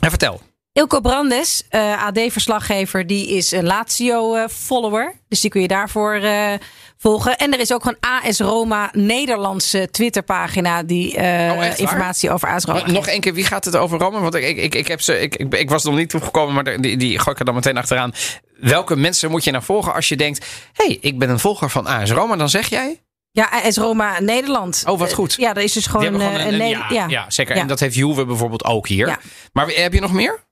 [0.00, 0.40] En vertel.
[0.72, 5.20] Ilko Brandes, eh, AD-verslaggever, die is een Lazio-follower.
[5.28, 6.52] dus die kun je daarvoor eh,
[6.98, 7.36] volgen.
[7.36, 12.64] En er is ook een AS Roma Nederlandse Twitterpagina die eh, Oh, informatie over AS
[12.64, 14.20] Roma Nog één keer, wie gaat het over Rome?
[14.20, 16.80] Want ik, ik, ik, heb ze, ik, ik, ik was er nog niet toegekomen, maar
[16.80, 18.12] die, die gooi ik er dan meteen achteraan.
[18.60, 20.46] welke mensen moet je nou volgen als je denkt...
[20.72, 22.36] hé, hey, ik ben een volger van AS Roma.
[22.36, 23.00] Dan zeg jij...
[23.32, 24.82] Ja, AS Roma Nederland.
[24.86, 25.34] Oh, wat goed.
[25.38, 27.04] Ja, dat is dus gewoon, een- een, een- Neder- ja, ja.
[27.08, 27.54] ja, zeker.
[27.54, 27.60] Ja.
[27.60, 29.18] En dat heeft Juve bijvoorbeeld ook hier.
[29.52, 30.48] Maar heb je nog meer?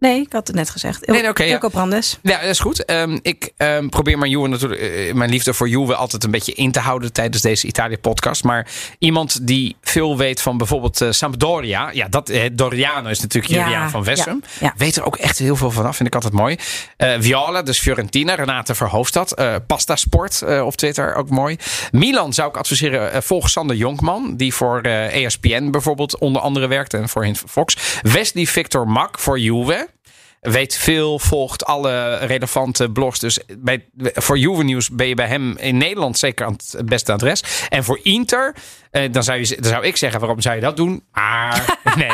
[0.00, 1.06] Nee, ik had het net gezegd.
[1.06, 1.58] Nee, nee, oké, ja.
[1.58, 2.18] Brandes.
[2.22, 2.84] Ja, dat is goed.
[2.84, 6.72] Ehm, ik ehm, probeer mijn, natuurlijk, eh, mijn liefde voor Juve altijd een beetje in
[6.72, 8.44] te houden tijdens deze Italië-podcast.
[8.44, 8.66] Maar
[8.98, 11.90] iemand die veel weet van bijvoorbeeld eh, Sampdoria.
[11.92, 14.42] Ja, dat, eh, Doriano is natuurlijk Ja, Juliaan van Wessem.
[14.60, 14.74] ja.
[14.76, 15.96] Weet er ook echt heel veel vanaf.
[15.96, 16.56] Vind ik altijd mooi.
[17.18, 18.34] Viola, dus Fiorentina.
[18.34, 19.34] Renate Verhoofdstad.
[19.66, 21.56] Pasta Sport op Twitter, ook mooi.
[21.92, 23.12] Milan zou ik adviseren.
[23.12, 24.36] eh, volg Sander Jonkman.
[24.36, 26.94] Die voor ESPN bijvoorbeeld onder andere werkt.
[26.94, 27.76] En voor Fox.
[28.02, 29.88] Wesley Victor Mak voor Juve
[30.40, 33.18] weet veel, volgt alle relevante blogs.
[33.18, 37.12] Dus bij, voor Juve Nieuws ben je bij hem in Nederland zeker aan het beste
[37.12, 37.42] adres.
[37.68, 38.54] En voor Inter,
[38.90, 41.04] eh, dan, zou je, dan zou ik zeggen, waarom zou je dat doen?
[41.12, 42.10] Maar nee.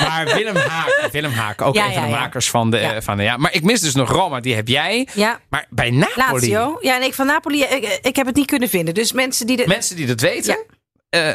[0.00, 2.18] Maar Willem Haak, Willem Haak ook Ja, een van de ja.
[2.18, 3.02] makers van de, Ja.
[3.02, 3.36] van de ja.
[3.36, 5.08] Maar ik mis dus nog Roma, die heb jij.
[5.14, 6.78] Ja, Maar bij Napoli, Lazio.
[6.80, 8.94] Ja, nee, van Napoli, ik, ik heb het niet kunnen vinden.
[8.94, 9.64] Dus mensen die de...
[9.66, 10.75] mensen die dat weten, eh,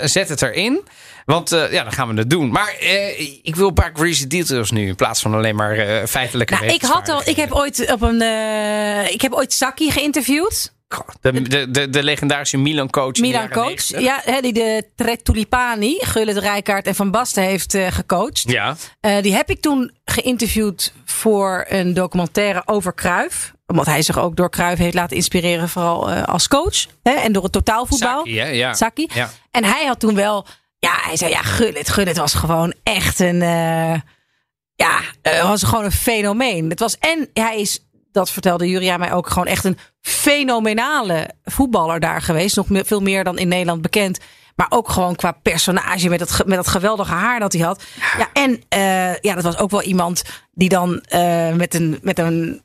[0.03, 0.81] zet het erin.
[1.25, 2.51] Want eh, ja, dan gaan we het doen.
[2.51, 6.05] Maar eh, ik wil een paar greasy details nu in plaats van alleen maar eh,
[6.07, 9.91] feitelijke Nou, ik had al, ik heb ooit op een, eh, ik heb ooit Saki
[9.91, 10.73] geïnterviewd.
[11.21, 13.05] De, de, de, de legendarische Milan-coach.
[13.05, 13.89] in de Milan jaren coach.
[13.91, 14.01] 90.
[14.01, 14.85] Ja, die de
[15.23, 18.43] Tulipani, Gullit Rijkaard en Van Basten heeft eh, gecoacht.
[18.47, 18.75] Ja.
[18.99, 23.53] Eh, die heb ik toen geïnterviewd voor een documentaire over Cruijff.
[23.67, 26.85] Omdat hij zich ook door Cruijff heeft laten inspireren, vooral eh, als coach.
[27.03, 28.17] Hè, en door het totaalvoetbal.
[28.17, 28.47] Saki, hè?
[28.47, 28.73] Ja.
[28.73, 29.07] Saki.
[29.13, 29.31] Ja.
[29.51, 30.45] En hij had toen wel,
[30.79, 31.89] ja, hij zei ja, Gullit.
[31.89, 33.99] Gullit was gewoon echt een, eh,
[34.75, 36.69] ja, eh, was gewoon een fenomeen.
[36.69, 37.79] Het was en hij is,
[38.11, 42.55] dat vertelde Juria mij ook, gewoon echt een fenomenale voetballer daar geweest.
[42.55, 44.19] Nog me- veel meer dan in Nederland bekend.
[44.55, 47.83] Maar ook gewoon qua personage met dat, met dat geweldige haar dat hij had.
[48.17, 51.03] Ja, en eh, ja, dat was ook wel iemand die dan
[51.55, 51.99] met een.
[52.01, 52.63] Met een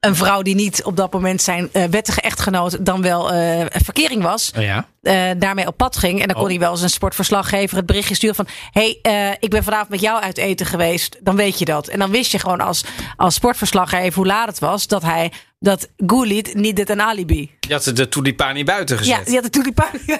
[0.00, 3.84] een vrouw die niet op dat moment zijn eh, wettige echtgenoot dan wel eh, een
[3.84, 4.86] verkering was Oh ja.
[5.02, 6.20] eh, daarmee op pad ging.
[6.20, 6.50] En dan kon Oh.
[6.50, 8.46] hij wel eens een sportverslaggever het berichtje sturen van...
[8.70, 11.16] hey, eh, ik ben vanavond met jou uit eten geweest.
[11.20, 11.88] Dan weet je dat.
[11.88, 12.84] En dan wist je gewoon als,
[13.16, 14.86] als sportverslaggever hoe laat het was...
[14.86, 17.50] dat hij dat Gullit niet dit een alibi.
[17.60, 19.16] Je had de tulipani buiten gezet.
[19.18, 19.86] Ja, die had de tulipan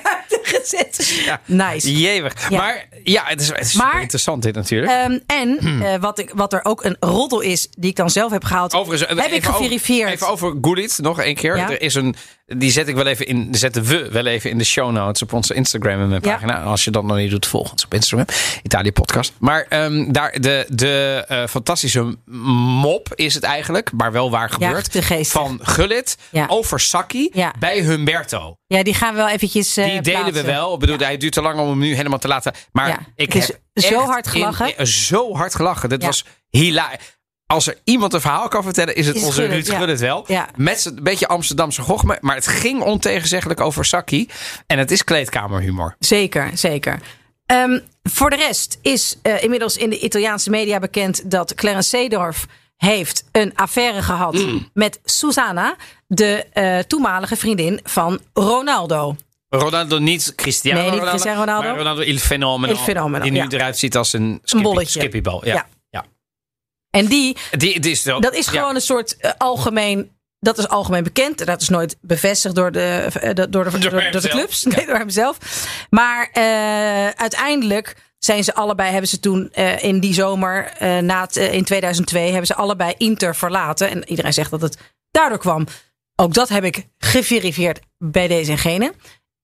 [0.55, 1.23] gezet.
[1.25, 1.41] Ja.
[1.45, 1.99] Nice.
[2.01, 2.51] Jewig.
[2.51, 2.57] Ja.
[2.57, 4.93] Maar ja, het is, het is Maar- super interessant dit natuurlijk.
[4.93, 5.83] Ehm, en Hmm.
[5.83, 8.75] eh, wat, ik, wat er ook een roddel is, die ik dan zelf heb gehaald,
[8.75, 10.11] Overigens, heb ik even over- geverifieerd.
[10.11, 11.57] Even over Gullit nog één keer.
[11.57, 11.71] Ja.
[11.71, 12.15] Er is een,
[12.47, 15.33] die zet ik wel even in, zetten we wel even in de show notes op
[15.33, 16.63] onze Instagram en mijn pagina.
[16.63, 18.27] Als je dat nog niet doet, volg ons op Instagram.
[18.63, 19.33] Italië podcast.
[19.39, 24.89] Maar ehm, daar de, de eh, fantastische mop is het eigenlijk, maar wel waar gebeurd.
[25.29, 26.45] van Gullit Ja.
[26.49, 27.55] over Saki Ja.
[27.59, 28.55] bij Humberto.
[28.67, 30.75] Ja, die gaan we wel eventjes eh, Die delen we wel.
[30.75, 32.53] Ik bedoel, hij duurt te lang om hem nu helemaal te laten.
[32.73, 34.67] Maar Ja, ik het is heb zo hard gelachen.
[34.67, 35.89] in- eh, zo hard gelachen.
[35.89, 36.07] Dit Ja.
[36.07, 37.19] was hilarisch.
[37.47, 39.79] Als er iemand een verhaal kan vertellen, is het Is het onze Ruud ja.
[39.79, 40.25] Gullit wel.
[40.27, 40.49] Ja.
[40.57, 42.19] Met een beetje Amsterdamse gochme.
[42.21, 44.29] Maar het ging ontegenzeggelijk over Saki.
[44.67, 45.97] En het is kleedkamerhumor.
[45.99, 47.01] Zeker, zeker.
[47.47, 52.47] Ehm, voor de rest is eh, inmiddels in de Italiaanse media bekend dat Clarence Seedorf
[52.77, 54.69] heeft een affaire gehad Mm.
[54.75, 55.77] met Susanna,
[56.07, 59.17] de eh, toenmalige vriendin van Ronaldo.
[59.51, 61.19] Ronaldo niet Cristiano Nee, niet Ronaldo.
[61.19, 61.69] Cristiano Ronaldo.
[61.69, 62.73] Maar Ronaldo il fenomeno.
[62.73, 63.47] Il fenomeno, Die nu ja.
[63.49, 65.01] eruit ziet als een, skippy, bolletje.
[65.01, 65.45] skippybal.
[65.47, 65.55] Ja.
[65.55, 65.67] Ja.
[65.91, 66.05] Ja.
[66.91, 70.11] En die, Die, die is zo- dat is gewoon een soort eh, algemeen.
[70.39, 71.47] Dat is algemeen bekend.
[71.47, 73.71] Dat is nooit bevestigd door de, eh, door de, door,
[74.11, 74.65] door de clubs.
[74.65, 75.39] Nee, door hemzelf.
[75.91, 81.65] Maar eh, uiteindelijk zijn ze allebei, hebben ze toen in die zomer, na het, in
[81.65, 83.91] 2002, hebben ze allebei Inter verlaten.
[83.91, 84.77] En iedereen zegt dat het
[85.11, 85.67] daardoor kwam.
[86.17, 88.93] Ook dat heb ik geverifieerd bij deze en gene.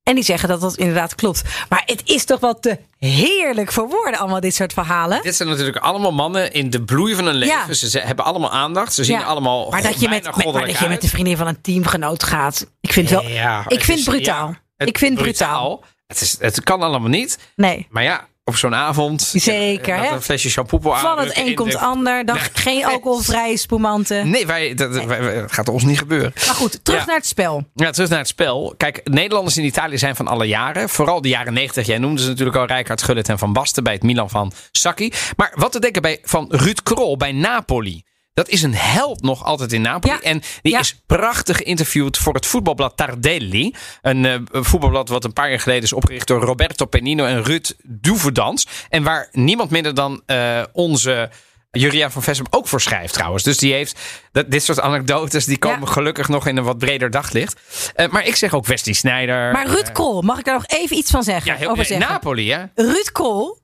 [0.09, 1.43] En die zeggen dat dat inderdaad klopt.
[1.69, 5.23] Maar het is toch wel te heerlijk voor woorden, allemaal dit soort verhalen.
[5.23, 7.57] Dit zijn natuurlijk allemaal mannen in de bloei van hun leven.
[7.69, 7.73] Ja.
[7.75, 8.95] Ze, hebben allemaal aandacht.
[8.95, 9.25] Ze zien Ja.
[9.25, 12.71] allemaal maar dat je, met, maar dat je met de vriendin van een teamgenoot gaat.
[12.81, 13.31] Ik vind het wel.
[13.31, 14.55] Ja, ik vind is- het brutaal.
[14.77, 15.85] ik vind het brutaal.
[16.07, 17.39] Het, is, het kan allemaal niet.
[17.57, 17.87] Nee.
[17.91, 19.23] Maar ja, op zo'n avond.
[19.35, 20.11] Zeker, hè?
[20.15, 21.01] Een flesje shampoo aan.
[21.01, 22.25] Van het een komt ander.
[22.25, 24.31] Dan geen alcoholvrije spumanten.
[24.31, 26.33] Nee, wij, dat, wij- wij- dat gaat ons niet gebeuren.
[26.35, 27.07] Maar goed, terug Ja.
[27.07, 27.65] naar het spel.
[27.75, 28.75] Ja, terug naar het spel.
[28.77, 30.89] Kijk, Nederlanders in Italië zijn van alle jaren.
[30.89, 31.87] Vooral de jaren 90.
[31.87, 35.13] Jij noemde ze natuurlijk al Rijkaard Gullit en Van Basten bij het Milan van Sacchi.
[35.37, 38.03] Maar wat te denken bij, van Ruud Krol bij Napoli.
[38.37, 40.13] Dat is een held nog altijd in Napoli.
[40.15, 40.21] Ja.
[40.21, 40.79] En die Ja.
[40.79, 43.75] is prachtig geïnterviewd voor het voetbalblad Tardelli.
[44.03, 47.73] Een eh, voetbalblad wat een paar jaar geleden is opgericht door Roberto Penino en Ruud
[47.83, 48.67] Doeverdans.
[48.89, 51.31] En waar niemand minder dan eh, onze
[51.71, 53.43] Juria van Vessem ook voor schrijft trouwens.
[53.43, 54.01] Dus die heeft
[54.33, 55.93] dat, dit soort anekdotes die komen Ja.
[55.93, 57.61] gelukkig nog in een wat breder daglicht.
[57.95, 59.53] Eh, maar ik zeg ook Wesley Sneijder.
[59.53, 61.53] Maar Ruud Krol, mag ik daar nog even iets van zeggen?
[61.53, 62.09] Ja, heel, over zeggen?
[62.09, 62.65] Napoli hè?
[62.75, 63.59] Ruud Krol,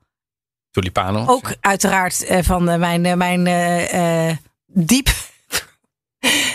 [0.70, 1.24] Tulipano.
[1.26, 3.46] ook uiteraard van mijn, mijn
[4.74, 5.08] diep.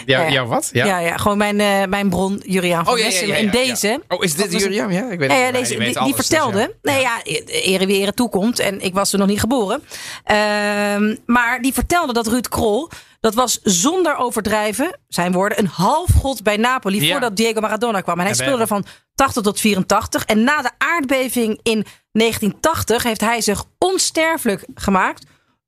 [0.05, 0.69] Ja, Ja, wat?
[0.71, 0.85] Ja.
[0.85, 4.01] Ja, ja, gewoon mijn, eh, mijn bron, Juriaan van Oh, ja, En deze...
[4.07, 4.51] Oh, is dit?
[4.51, 4.91] Juriaan?
[4.93, 6.75] Ja, ik weet het ja, deze, die, weet die alles, dus vertelde.
[6.81, 8.59] Nee, ja, ere wie ere toekomt.
[8.59, 9.83] En ik was er nog niet geboren.
[10.23, 12.89] Ehm, maar die vertelde dat Ruud Krol.
[13.19, 17.09] Dat was zonder overdrijven, zijn woorden, een halfgod bij Napoli.
[17.11, 18.19] Voordat Diego Maradona kwam.
[18.19, 20.25] En hij speelde bij- van 80 tot 84.
[20.25, 25.25] En na de aardbeving in 1980 heeft hij zich onsterfelijk gemaakt.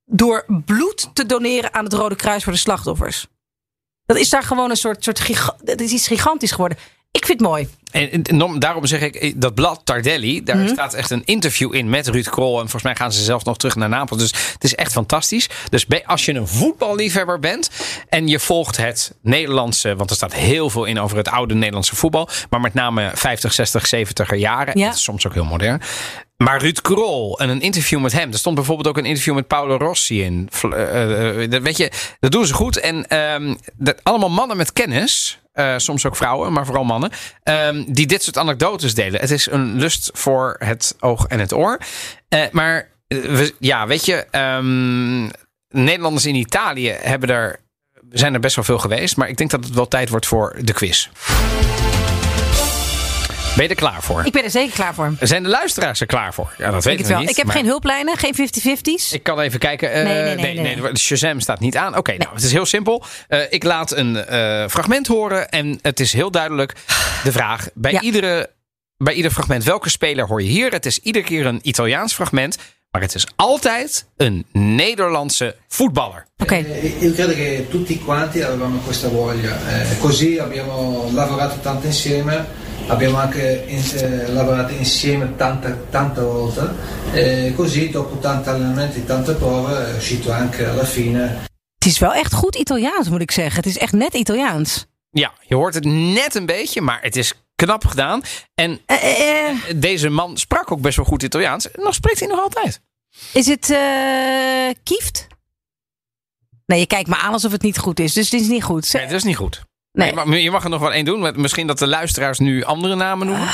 [0.10, 3.28] Door bloed te doneren aan het Rode Kruis voor de slachtoffers.
[4.06, 5.04] Dat is daar gewoon een soort.
[5.04, 5.28] soort
[5.64, 6.78] dat is iets gigantisch geworden.
[7.12, 7.70] Ik vind het mooi.
[7.92, 10.68] En, en daarom zeg ik, eh, dat blad Tardelli, daar Mhm.
[10.68, 12.54] staat echt een interview in met Ruud Krol.
[12.54, 14.20] En volgens mij gaan ze zelf nog terug naar Napels.
[14.20, 15.50] Dus het is echt fantastisch.
[15.70, 17.70] Dus als je een voetballiefhebber bent
[18.10, 21.96] en je volgt het Nederlandse, want er staat heel veel in over het oude Nederlandse
[21.96, 22.30] voetbal.
[22.50, 24.80] Maar met name 50, 60, 70er jaren.
[24.80, 24.86] Ja.
[24.88, 25.82] Het is soms ook heel modern.
[26.44, 28.32] Maar Ruud Krol en een interview met hem.
[28.32, 30.50] Er stond bijvoorbeeld ook een interview met Paolo Rossi in.
[30.62, 32.80] Eh, dat, weet je, dat doen ze goed.
[32.80, 33.06] En
[33.76, 35.40] dat, allemaal mannen met kennis.
[35.78, 37.12] soms ook vrouwen, maar vooral mannen.
[37.44, 39.20] ehm, die dit soort anekdotes delen.
[39.22, 41.78] Het is een lust voor het oog en het oor.
[42.52, 44.26] Maar we, ja, weet je.
[44.32, 45.30] ehm,
[45.70, 47.60] Nederlanders in Italië hebben er,
[48.12, 49.18] zijn er best wel veel geweest.
[49.18, 51.10] Maar ik denk dat het wel tijd wordt voor de quiz.
[53.56, 54.26] Ben je er klaar voor?
[54.26, 55.14] Ik ben er zeker klaar voor.
[55.20, 56.54] Zijn de luisteraars er klaar voor?
[56.58, 57.20] Ja, dat Ik, weet het ik wel.
[57.20, 57.30] niet.
[57.30, 59.14] ik heb maar geen hulplijnen, geen 50-50's.
[59.14, 59.92] Ik kan even kijken.
[59.92, 60.92] Eh, Nee, nee, nee, nee, nee.
[60.94, 61.98] de Shazam staat niet aan.
[61.98, 63.04] Oké, nou, het is heel simpel.
[63.28, 66.74] Eh, ik laat een eh, fragment horen en het is heel duidelijk
[67.24, 67.68] de vraag.
[67.74, 68.02] Bij, Ja.
[68.02, 68.50] iedere,
[68.98, 70.72] bij ieder fragment, welke speler hoor je hier?
[70.72, 72.58] Het is iedere keer een Italiaans fragment,
[72.92, 76.26] maar het is altijd een Nederlandse voetballer.
[76.38, 76.56] Oké.
[76.56, 82.46] Eh, Io credo che tutti quanti avevamo questa voglia, eh, così abbiamo lavorato tanto insieme,
[82.90, 86.70] abbiamo anche in- eh, lavorato insieme tante, tante volte,
[87.14, 91.48] eh, così dopo tanti allenamenti, tante prove è uscito anche alla fine
[91.78, 93.56] Het is wel echt goed Italiaans, moet ik zeggen.
[93.56, 94.86] Het is echt net Italiaans.
[95.10, 98.22] Ja, je hoort het net een beetje, maar het is knap gedaan.
[98.54, 101.72] En Eh, eh, deze man sprak ook best wel goed Italiaans.
[101.72, 102.82] En nog spreekt hij nog altijd.
[103.34, 105.28] is het eh Kieft?
[106.66, 108.14] Nee, je kijkt me aan alsof het niet goed is.
[108.14, 108.94] Dus het is niet goed.
[108.94, 109.62] Nee, dat is niet goed.
[110.00, 110.14] Nee.
[110.14, 111.32] Nee, maar je mag er nog wel één doen.
[111.36, 113.48] Misschien dat de luisteraars nu andere namen noemen.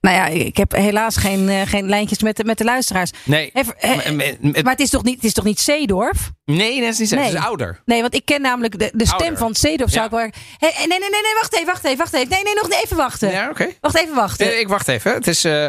[0.00, 3.10] Nou ja, ik heb helaas geen, eh, geen lijntjes met de, met de luisteraars.
[3.24, 3.50] Nee.
[3.54, 6.30] Even, eh, Maar- het is toch niet, het is toch niet Zeedorf?
[6.44, 7.10] nee, dat is niet.
[7.10, 7.28] Het Nee.
[7.28, 7.80] is ouder.
[7.84, 9.38] Nee, want ik ken namelijk de, de stem Ouder.
[9.38, 9.90] van Zeedorf.
[9.90, 10.04] Zou Ja.
[10.04, 10.42] ik wel...
[10.70, 12.28] Hey, nee, nee, nee, nee, wacht even, wacht even, wacht even.
[12.28, 13.30] Nee, nee, nog even wachten.
[13.30, 13.68] Ja, oké.
[13.80, 14.52] Wacht even wachten.
[14.52, 15.12] Eh, Ik wacht even.
[15.12, 15.44] Het is.
[15.44, 15.68] eh,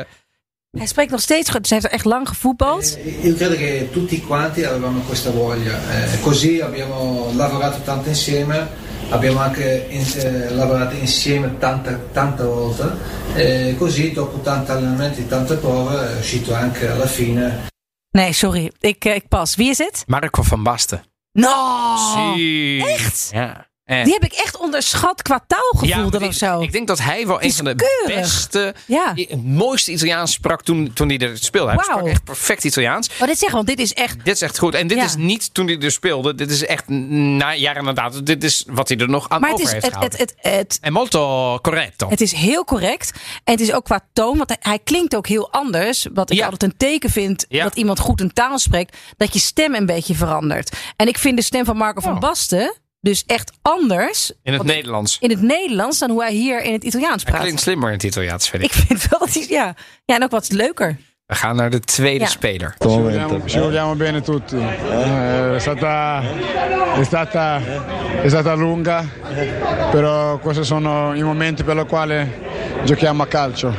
[0.78, 1.68] Hij spreekt nog steeds goed.
[1.68, 2.98] Ze heeft er echt lang gevoetbald.
[3.06, 8.68] Eh, Io credo che tutti quanti avevamo questa voglia, eh, così abbiamo lavorato tanto insieme,
[9.12, 12.84] abbiamo anche in- eh, lavorato insieme tante, tante volte,
[13.36, 17.70] eh, così dopo tanti allenamenti, tante prove è uscito anche alla fine
[18.14, 18.70] Nee, sorry.
[18.80, 19.56] Ik, eh, ik pas.
[19.56, 20.04] Wie is het?
[20.08, 21.02] Marco van Basten.
[21.32, 21.96] No!
[22.36, 22.86] Zie.
[22.86, 23.30] echt?
[23.32, 23.71] Ja.
[23.92, 26.62] Eh, Die heb ik echt onderschat qua taalgevoel dan of zo.
[26.62, 28.22] ik denk dat hij wel een is van de keurig.
[28.22, 29.12] beste, Ja.
[29.16, 31.72] het mooiste Italiaans sprak toen, toen hij er speelde.
[31.72, 33.10] Hij sprak echt perfect Italiaans.
[33.20, 34.26] Maar dit zeggen, want dit is echt...
[34.26, 34.74] Dit is echt goed.
[34.76, 35.04] En dit Ja.
[35.04, 36.36] is niet toen hij er speelde.
[36.36, 38.26] Dit is echt na jaren inderdaad.
[38.26, 40.34] Dit is wat hij er nog aan Maar het over is, heeft het, het, het,
[40.38, 42.10] het, en molto corretto.
[42.10, 43.12] het is heel correct.
[43.44, 46.08] En het is ook qua toon, want hij, hij klinkt ook heel anders.
[46.14, 48.98] Wat ik altijd een teken vind dat iemand goed een taal spreekt.
[49.18, 50.76] Dat je stem een beetje verandert.
[50.96, 52.20] En ik vind de stem van Marco van Oh.
[52.20, 55.18] Basten dus echt anders in het Nederlands.
[55.20, 57.44] in het Nederlands dan hoe hij hier in het Italiaans Hij praat.
[57.44, 58.70] klinkt slimmer in het Italiaans, vind ik.
[58.76, 59.76] Ik vind wel dat hij, ja.
[60.06, 60.98] ja, en ook wat leuker.
[61.26, 62.30] We gaan naar de tweede Ja.
[62.30, 62.76] speler.
[62.78, 64.56] Ci vogliamo, ci vogliamo bene tutti.
[64.58, 66.22] Eh, è, stata,
[67.00, 67.62] è, stata,
[68.22, 69.06] è stata lunga,
[69.92, 72.32] però questi sono i momenti per i quali
[72.84, 73.78] giochiamo a calcio.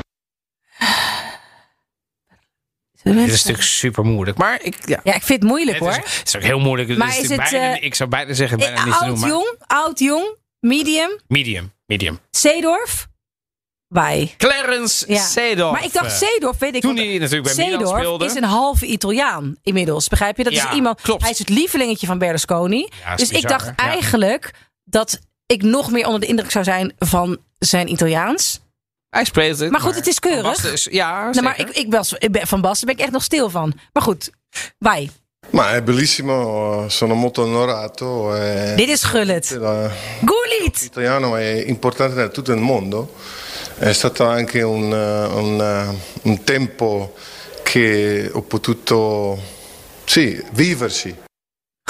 [3.03, 4.39] Dit is natuurlijk super moeilijk.
[4.39, 6.05] Maar ik, ja, Ja, ik vind het moeilijk het, is, hoor.
[6.05, 6.89] het is ook heel moeilijk.
[6.89, 8.99] Het Maar is is natuurlijk het, bijna, ik zou bijna zeggen, bijna Eh, niet te
[8.99, 9.21] oud doen.
[9.21, 12.19] Maar jong, oud jong, medium, medium, medium.
[12.31, 13.09] Zeedorf,
[13.89, 14.35] wij.
[14.37, 15.23] Clarence Ja.
[15.23, 15.73] Seedorf.
[15.73, 16.81] Maar ik dacht Zeedorf, weet ik.
[16.81, 18.25] Toen hij natuurlijk bij speelde.
[18.25, 20.09] is een halve Italiaan inmiddels.
[20.09, 20.45] Begrijp je?
[20.45, 21.01] Dat Ja, is iemand.
[21.01, 21.23] klopt.
[21.23, 22.89] Hij is het lievelingetje van Berlusconi.
[23.05, 23.73] Ja, dus ik dacht hè?
[23.77, 24.51] Eigenlijk
[24.85, 28.61] dat ik nog meer onder de indruk zou zijn van zijn Italiaans.
[29.13, 29.71] Hij speelt het.
[29.71, 30.73] Maar goed, het is keurig.
[30.73, 33.23] Is- ja, Nou, maar ik, ik was, ik ben, van Basten ben ik echt nog
[33.23, 33.73] stil van.
[33.93, 34.31] Maar goed,
[34.79, 35.11] wij.
[35.51, 38.35] Ma è bellissimo, sono molto onorato.
[38.35, 39.59] È, Dit is Gullit.
[40.21, 40.81] Gullit!
[40.81, 43.15] L'italiano è importante in tutto il mondo.
[43.79, 47.15] È stato anche un, eh, un, eh, un tempo
[47.63, 49.39] che ho potuto
[50.05, 51.15] sì, viverci.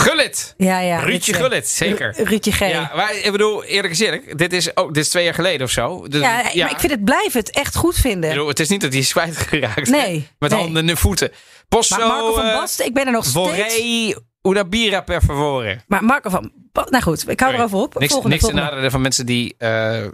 [0.03, 0.55] Gullit.
[0.57, 0.98] Ja, ja.
[0.98, 2.14] Ruudje Gullit, zeker.
[2.16, 2.59] Ru- Ruudje G.
[2.59, 5.70] Ja, maar ik bedoel, eerlijk gezegd, dit is, ook, dit is twee jaar geleden of
[5.72, 6.09] zo.
[6.09, 8.30] Dus, Ja, maar ik vind het blijf het echt goed vinden.
[8.30, 9.88] Bedoel, het is niet dat hij is kwijtgeraakt.
[9.90, 10.61] Nee, Met nee.
[10.61, 11.30] handen en voeten.
[11.68, 13.46] Posso, maar Marco van eh, Basten, ik ben er nog steeds.
[13.46, 15.80] Vorrei una birra per favore.
[15.86, 16.53] Maar Marco van...
[16.72, 17.55] Nou goed, ik hou Sorry.
[17.57, 17.98] erover op.
[17.98, 20.07] Niks, Volgende, niks te nadelen van mensen die eh,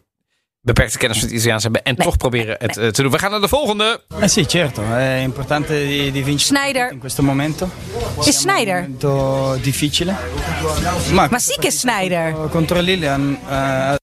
[0.75, 3.11] beperkte kennis van het Italiaans hebben en toch proberen het eh, te doen.
[3.11, 4.03] We gaan naar de volgende.
[4.21, 6.93] Eh sì, certo, è importante di, di vincere Snyder.
[6.93, 7.69] in questo momento.
[8.25, 8.75] Is Snyder?
[8.75, 10.15] È un momento difficile.
[11.13, 12.35] Ma Maar ziek is Snyder.
[12.51, 13.95] contro Lilian eh,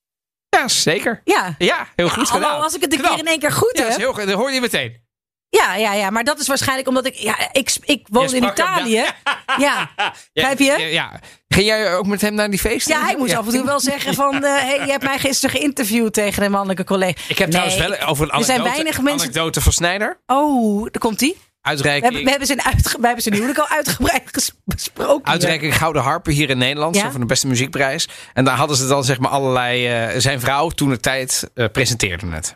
[0.49, 1.21] Ja, zeker.
[1.23, 1.55] Ja.
[1.57, 2.61] Ja, heel goed Hallo, gedaan.
[2.61, 4.01] als ik het een keer in één keer goed Ja, dat, is heb.
[4.03, 4.25] heel, goed.
[4.25, 5.03] dat hoor je meteen.
[5.49, 6.09] Ja, ja, ja.
[6.09, 7.13] Maar dat is waarschijnlijk omdat ik...
[7.13, 9.05] Ja, ik, ik woon Je in hem, Italië.
[9.57, 9.89] Ja.
[10.33, 10.65] Begrijp je?
[10.65, 11.19] Ja, ja.
[11.47, 12.95] Ging jij ook met hem naar die feesten?
[12.95, 14.43] Ja, hij moest af en toe wel zeggen van...
[14.43, 17.21] eh hey, je hebt mij gisteren geïnterviewd tegen een mannelijke collega.
[17.27, 19.21] Ik heb trouwens wel over een Er zijn anekdote, weinig mensen...
[19.21, 20.19] anekdote van Snijder.
[20.25, 21.35] Oh, daar komt hij.
[21.37, 22.97] We Uitreiking, hebben, we, hebben zijn uitge...
[22.99, 25.21] we hebben zijn huwelijk al uitgebreid besproken.
[25.23, 25.33] hier.
[25.33, 26.95] uitreiking Gouden Harpen hier in Nederland.
[26.95, 27.11] Ja?
[27.11, 28.07] Van de beste muziekprijs.
[28.33, 29.87] En daar hadden ze dan zeg maar allerlei...
[29.87, 32.55] eh, zijn vrouw toen de tijd eh, presenteerde het.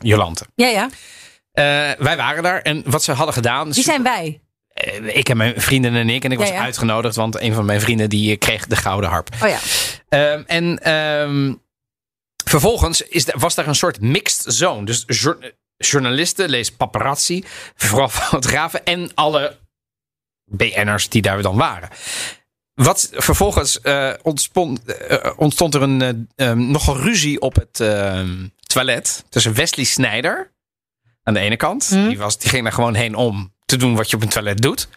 [0.00, 0.46] Jolante.
[0.54, 0.88] Ja, ja.
[1.58, 2.60] Eh, wij waren daar.
[2.62, 3.72] En wat ze hadden gedaan...
[3.72, 4.40] Wie zijn wij?
[4.68, 6.24] Eh, ik en mijn vrienden en ik.
[6.24, 6.60] En ik was Ja, ja.
[6.62, 9.28] uitgenodigd, want een van mijn vrienden die eh, kreeg de gouden harp.
[9.42, 9.58] Oh ja.
[10.08, 11.54] Ehm, en ehm,
[12.44, 14.84] vervolgens is, was daar een soort mixed zone.
[14.84, 17.44] Dus jour- journalisten, lees paparazzi,
[17.76, 19.56] vooral fotografen en alle
[20.44, 21.88] BN'ers die daar dan waren.
[22.74, 23.80] Wat vervolgens
[25.36, 27.72] ontstond er een ehm, nogal ruzie op het
[28.66, 30.56] toilet tussen Wesley Snijder
[31.28, 31.90] aan de ene kant.
[31.90, 32.08] Mhm.
[32.08, 34.62] Die, was, die ging daar gewoon heen om te doen wat je op een toilet
[34.62, 34.88] doet.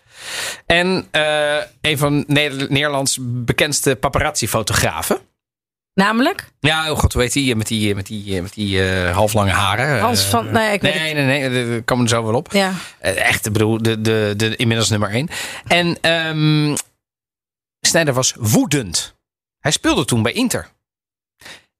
[0.66, 5.20] En eh, een van Neder- Nederlands bekendste paparazzi-fotografen.
[5.94, 6.48] Namelijk?
[6.60, 7.56] Ja, oh god, hoe heet die?
[7.56, 10.00] Met die, met die, met die eh, halflange haren.
[10.00, 10.52] Hans Eh, van...
[10.52, 12.52] Nee, ik weet Nee, nee, nee, komen we er zo wel op.
[12.52, 12.74] Ja.
[13.00, 15.30] Eh, echt, ik bedoel, de, de, de inmiddels nummer één.
[15.68, 16.76] En ehm
[17.88, 19.16] Snijder was woedend.
[19.60, 20.68] Hij speelde toen bij Inter.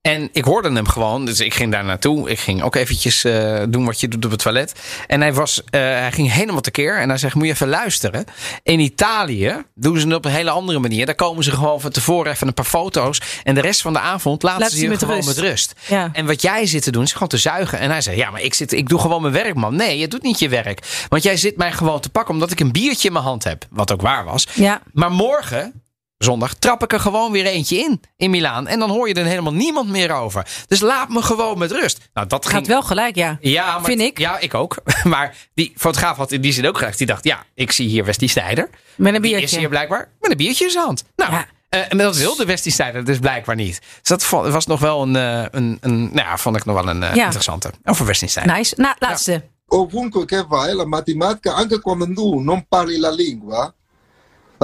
[0.02, 2.30] En ik hoorde hem gewoon, dus ik ging daar naartoe.
[2.30, 4.72] Ik ging ook eventjes eh, doen wat je doet op het toilet.
[5.06, 6.98] En hij, was, eh, hij ging helemaal tekeer.
[6.98, 8.24] En hij zegt, moet je even luisteren.
[8.62, 11.06] In Italië doen ze het op een hele andere manier.
[11.06, 13.20] Daar komen ze gewoon van tevoren even een paar foto's.
[13.42, 15.26] En de rest van de avond laten Laat ze ze je met gewoon rust.
[15.28, 15.74] met rust.
[15.88, 16.08] Ja.
[16.12, 17.78] En wat jij zit te doen is gewoon te zuigen.
[17.78, 19.76] En hij zei, ja, maar ik, zit, ik doe gewoon mijn werk, man.
[19.76, 21.06] Nee, je doet niet je werk.
[21.08, 23.64] Want jij zit mij gewoon te pakken omdat ik een biertje in mijn hand heb.
[23.70, 24.46] Wat ook waar was.
[24.54, 24.82] Ja.
[24.92, 25.81] Maar morgen,
[26.24, 28.00] zondag, trap ik er gewoon weer eentje in.
[28.16, 28.66] In Milaan.
[28.66, 30.46] En dan hoor je er helemaal niemand meer over.
[30.66, 32.08] Dus laat me gewoon met rust.
[32.14, 32.58] Nou, dat ging...
[32.58, 33.38] Gaat wel gelijk, ja.
[33.40, 34.18] Ja, maar Vind ik.
[34.18, 34.76] Ja, ik ook.
[35.04, 36.96] Maar die fotograaf had in die zin ook gelijk.
[36.98, 38.70] Die dacht, ja, ik zie hier Westie Snijder.
[38.96, 39.58] Met een Die is biertje.
[39.58, 41.04] hier blijkbaar met een biertje in zijn hand.
[41.16, 41.46] Nou, Ja.
[41.68, 43.80] eh, en dat wilde Westie Snijder dus blijkbaar niet.
[43.80, 46.88] Dus dat was nog wel een, eh, een, een nou ja, vond ik nog wel
[46.88, 47.24] een eh, Ja.
[47.24, 47.70] interessante.
[47.84, 48.56] Over Westie Snijder.
[48.56, 48.74] Nice.
[48.76, 49.50] Nou, laatste.
[49.66, 53.74] ovunque che vai, la matematica, anche quando tu non parli la lingua,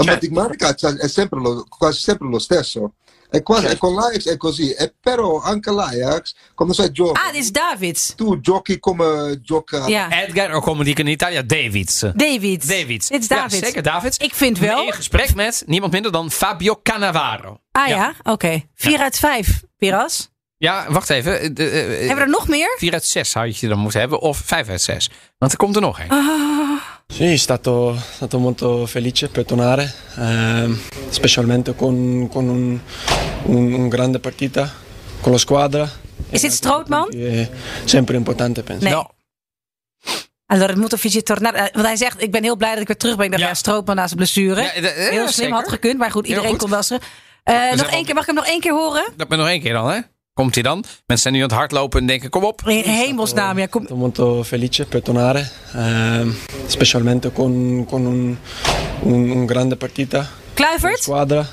[0.04, 2.92] la matematica c'ha- è sempre lo, quasi sempre lo stesso.
[3.30, 4.72] E, quasi, e con l'Ajax è così.
[4.72, 8.14] E però anche l'Ajax, quando sei giovane, Ah, dit is David.
[8.16, 9.86] tu giochi come gioca.
[9.86, 10.10] Ja.
[10.24, 11.98] Edgar, ook kom die in Italië, Davids.
[12.14, 12.68] David.
[12.68, 13.08] Davids.
[13.08, 13.64] Dit is Ja, David.
[13.64, 14.16] zeker, Davids.
[14.16, 14.82] Ik vind wel...
[14.84, 17.60] In gesprek met niemand minder dan Fabio Cannavaro.
[17.72, 18.62] Ah ja, oké.
[18.74, 20.30] 4 uit 5, Piras.
[20.56, 21.40] Ja, wacht even.
[21.40, 22.74] Eh, de, eh, Hebben we er nog meer?
[22.78, 24.20] 4 uit 6 had je dan moeten hebben.
[24.20, 25.10] Of 5 uit 6.
[25.38, 26.08] Want er komt er nog een.
[27.10, 30.78] Sì, è stato, stato molto felice per tornare, ehm,
[31.08, 32.80] specialmente con, con un,
[33.44, 34.70] un- un grande partita
[35.20, 35.88] con la squadra.
[36.30, 37.08] Is dit Strootman?
[37.10, 37.50] È
[37.84, 38.84] sempre importante, penso.
[38.84, 38.92] Nee.
[38.92, 39.06] Nou,
[40.50, 41.56] Allora, het moet een visje tornado.
[41.56, 43.24] eh, Want hij zegt, ik ben heel blij dat ik weer terug ben.
[43.24, 43.48] Ik dacht, Ja.
[43.48, 44.62] ja, Strootman na zijn blessure.
[44.62, 45.52] Ja, eh, eh, heel slim, zeker.
[45.54, 45.98] had gekund.
[45.98, 46.90] Maar goed, iedereen kon wel eens.
[47.42, 49.12] Eh, nog één keer, mag ik hem nog één keer horen?
[49.16, 49.98] dat ben nog één keer dan, hè?
[50.38, 50.78] Komt hij dan?
[50.80, 52.62] Mensen zijn nu aan het hardlopen en denken, kom op.
[52.66, 53.86] In hemelsnaam, ja, kom.
[53.90, 56.28] Molto felice per tornare, ehm,
[56.66, 58.06] specialmente con, con
[59.04, 61.02] un, grande partita Kluivert?
[61.02, 61.46] squadra.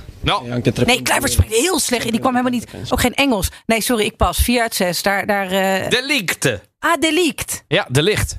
[0.63, 2.11] Tre Nee, Kluivert spreekt heel slecht.
[2.11, 2.67] Die kwam helemaal niet.
[2.89, 3.51] Ook geen Engels.
[3.65, 4.37] Nee, sorry, ik pas.
[4.37, 5.01] 4 uit 6.
[5.01, 5.51] Daar, daar.
[5.51, 6.61] eh de lichte.
[6.79, 7.63] Ah, delict.
[7.67, 8.37] Ja, de licht.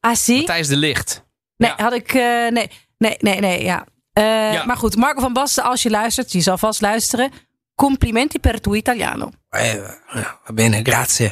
[0.00, 0.44] Ah, zie.
[0.44, 1.24] Thijs de licht.
[1.56, 1.82] Nee, Ja.
[1.84, 2.12] had ik.
[2.14, 3.84] eh, nee, nee, nee, nee, ja.
[4.12, 4.64] Eh, Ja.
[4.64, 7.30] Maar goed, Marco van Basten, als je luistert, je zal vast luisteren.
[7.78, 9.30] Complimenti per tu italiano.
[9.50, 9.74] Eh,
[10.14, 11.30] ja, bene, grazie.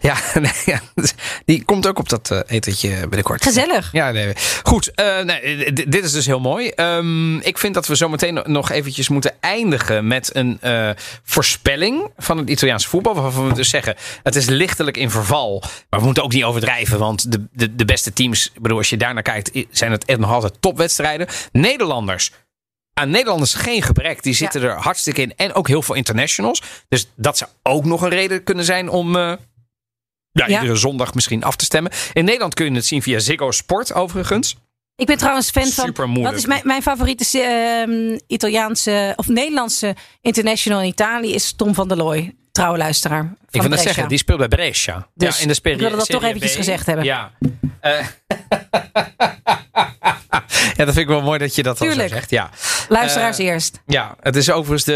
[0.00, 0.80] Ja, nee, ja,
[1.44, 3.42] die komt ook op dat eh, etentje binnenkort.
[3.42, 3.92] Gezellig.
[3.92, 4.32] Ja, nee.
[4.62, 4.94] Goed.
[4.94, 6.68] eh, nee, dit is dus heel mooi.
[6.68, 10.90] Ehm, ik vind dat we zo meteen nog eventjes moeten eindigen met een eh,
[11.24, 13.14] voorspelling van het Italiaanse voetbal.
[13.14, 15.62] Waarvan we dus zeggen, het is lichtelijk in verval.
[15.90, 16.98] Maar we moeten ook niet overdrijven.
[16.98, 20.18] Want de, de, de beste teams, bedoel, als je daar naar kijkt, zijn het echt
[20.18, 21.26] nog altijd topwedstrijden.
[21.52, 22.30] Nederlanders.
[22.94, 24.22] Aan Nederlanders geen gebrek.
[24.22, 25.32] Die zitten er hartstikke in.
[25.36, 26.62] En ook heel veel internationals.
[26.88, 29.16] Dus dat zou ook nog een reden kunnen zijn om...
[29.16, 29.32] eh,
[30.30, 30.60] ja, Ja.
[30.60, 31.92] iedere zondag misschien af te stemmen.
[32.12, 34.56] In Nederland kun je het zien via Ziggo Sport overigens.
[34.96, 36.22] Ik ben trouwens fan van.
[36.22, 41.34] Wat is mijn, mijn favoriete ehm, Italiaanse of Nederlandse international in Italië?
[41.34, 43.20] Is Tom van der Looy, trouwe luisteraar.
[43.22, 43.86] Van Ik wil Brescia.
[43.92, 45.06] zeggen, die speelt bij Brescia.
[45.14, 46.56] Dus ja, in de ik wilde dat toch eventjes B.
[46.56, 47.04] gezegd hebben.
[47.04, 47.30] Ja.
[47.80, 47.92] Eh,
[50.76, 52.30] ja, dat vind ik wel mooi dat je dat al zo zegt.
[52.30, 52.50] Ja.
[52.88, 53.80] Luisteraars Eh, eerst.
[53.86, 54.94] Ja, het is overigens de...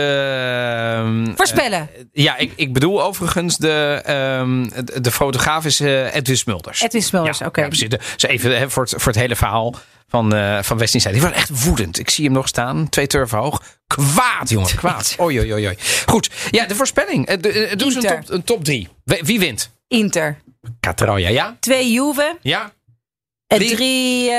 [1.26, 1.80] ehm, Voorspellen.
[1.80, 6.80] eh, ja, ik, ik bedoel overigens de, ehm, de, de fotograaf is Edwin Smulders.
[6.82, 7.60] Edwin Smulders, ja, oké.
[7.60, 7.88] Ja, precies.
[7.88, 9.74] Dus even voor, het, voor het hele verhaal
[10.08, 11.12] van, eh van zei.
[11.12, 11.98] Die was echt woedend.
[11.98, 12.88] Ik zie hem nog staan.
[12.88, 13.62] Twee turven hoog.
[13.86, 14.76] Kwaad, jongen.
[14.82, 15.16] Kwaad.
[15.20, 15.76] Oei, oei, oei.
[16.06, 16.30] Goed.
[16.50, 17.26] Ja, de voorspelling.
[17.26, 18.88] Eh, eh, Doe eens een top, een top drie.
[19.04, 19.70] Wie, wint?
[19.88, 20.38] Inter.
[20.80, 21.56] Catroja, ja?
[21.60, 22.38] Twee Juve.
[22.42, 22.72] Ja?
[23.46, 23.74] En Drie.
[23.74, 24.30] drie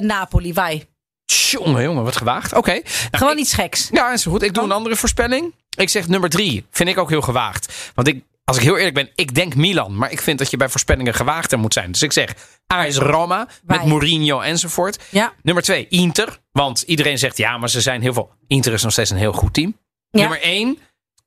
[0.00, 0.52] Napoli.
[0.52, 0.86] Wij.
[1.24, 2.54] Jongen, jongen, wat gewaagd.
[2.54, 2.70] Oké.
[2.72, 3.88] Nou, Gewoon ik- iets geks.
[3.92, 4.42] Ja, is goed.
[4.42, 5.54] Ik doe een andere voorspelling.
[5.76, 6.66] Ik zeg nummer drie.
[6.70, 7.90] Vind ik ook heel gewaagd.
[7.94, 9.96] Want ik, als ik heel eerlijk ben, ik denk Milan.
[9.96, 11.92] Maar ik vind dat je bij voorspellingen gewaagder moet zijn.
[11.92, 12.34] Dus ik zeg
[12.66, 13.84] AS Roma met.
[13.84, 15.04] Mourinho enzovoort.
[15.10, 15.32] Ja.
[15.42, 16.38] Nummer twee, Inter.
[16.52, 18.30] Want iedereen zegt ja, maar ze zijn heel veel.
[18.46, 19.78] Inter is nog steeds een heel goed team.
[20.10, 20.20] Ja.
[20.20, 20.78] Nummer één,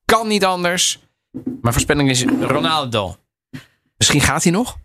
[0.05, 0.99] kan niet anders.
[1.32, 3.17] Mijn voorspelling is Ronaldo.
[3.97, 4.78] Misschien gaat hij nog.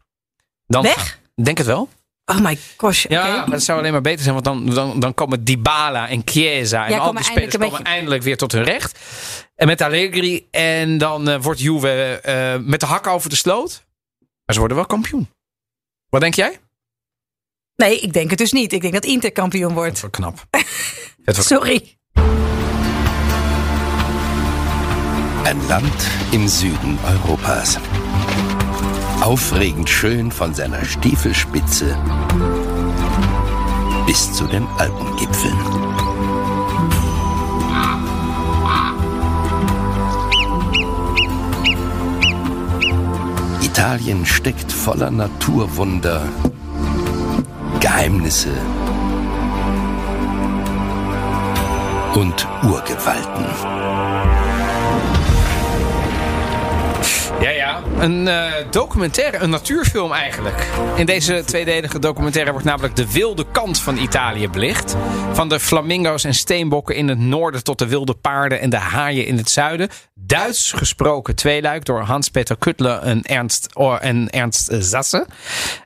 [0.66, 1.20] Dan Weg?
[1.42, 1.88] Denk het wel.
[2.32, 3.06] Oh my gosh.
[3.08, 6.22] Ja, maar het zou alleen maar beter zijn, want dan, dan, dan komen Dybala en
[6.24, 8.98] Chiesa en Ja, al die spelers eindelijk een komen beetje- eindelijk weer tot hun recht.
[9.54, 13.84] En met Allegri en dan eh, wordt Juve eh, met de hak over de sloot.
[14.18, 15.28] Maar ze worden wel kampioen.
[16.08, 16.58] Wat denk jij?
[17.76, 18.72] Nee, ik denk het dus niet.
[18.72, 20.00] Ik denk dat Inter kampioen Dat wordt.
[20.00, 20.44] wordt knap.
[21.24, 21.96] Wordt Sorry.
[25.44, 27.76] Ein Land im Süden Europas.
[29.26, 31.98] Aufregend schön von seiner Stiefelspitze
[34.06, 35.58] bis zu den Alpengipfeln.
[43.62, 46.28] Italien steckt voller Naturwunder,
[47.80, 48.52] Geheimnisse
[52.14, 54.35] und Urgewalten.
[57.46, 57.82] Ja, ja.
[57.98, 60.66] Een eh, documentaire, een natuurfilm eigenlijk.
[60.96, 64.96] In deze tweedelige documentaire wordt namelijk de wilde kant van Italië belicht.
[65.32, 69.26] Van de flamingo's en steenbokken in het noorden tot de wilde paarden en de haaien
[69.26, 69.88] in het zuiden.
[70.14, 73.68] Duits gesproken tweeluik door Hans-Peter Kuttler en Ernst,
[74.00, 75.26] en Ernst Zasse.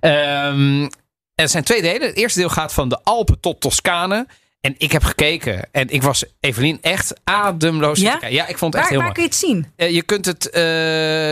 [0.01, 0.89] Ehm,
[1.35, 2.09] er zijn twee delen.
[2.09, 4.27] Het eerste deel gaat van de Alpen tot Toscane.
[4.61, 8.01] En ik heb gekeken en ik was Evelien echt ademloos.
[8.01, 8.19] Ja?
[8.29, 9.67] ja ik vond het echt Waar, heel waar kun je het zien?
[9.77, 10.63] Eh, je kunt het eh,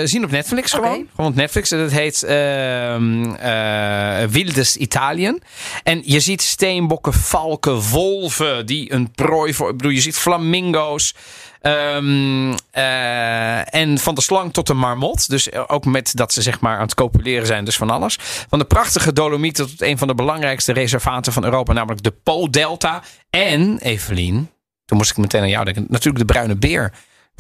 [0.05, 1.09] zien op Netflix gewoon.
[1.15, 1.71] Gewoon op Netflix.
[1.71, 5.43] En dat heet ehm eh, Wildes Italien.
[5.83, 9.71] En je ziet steenbokken, valken, wolven die een prooi voor...
[9.71, 11.15] Ik bedoel, je ziet flamingo's.
[11.61, 15.29] Ehm, eh, en van de slang tot de marmot.
[15.29, 17.65] Dus ook met dat ze zeg maar aan het copuleren zijn.
[17.65, 18.17] Dus van alles.
[18.49, 21.73] Van de prachtige Dolomieten tot een van de belangrijkste reservaten van Europa.
[21.73, 23.03] Namelijk de Po-delta.
[23.31, 24.51] En, Evelien,
[24.85, 25.87] toen moest ik meteen aan jou denken.
[25.89, 26.93] Natuurlijk de bruine beer.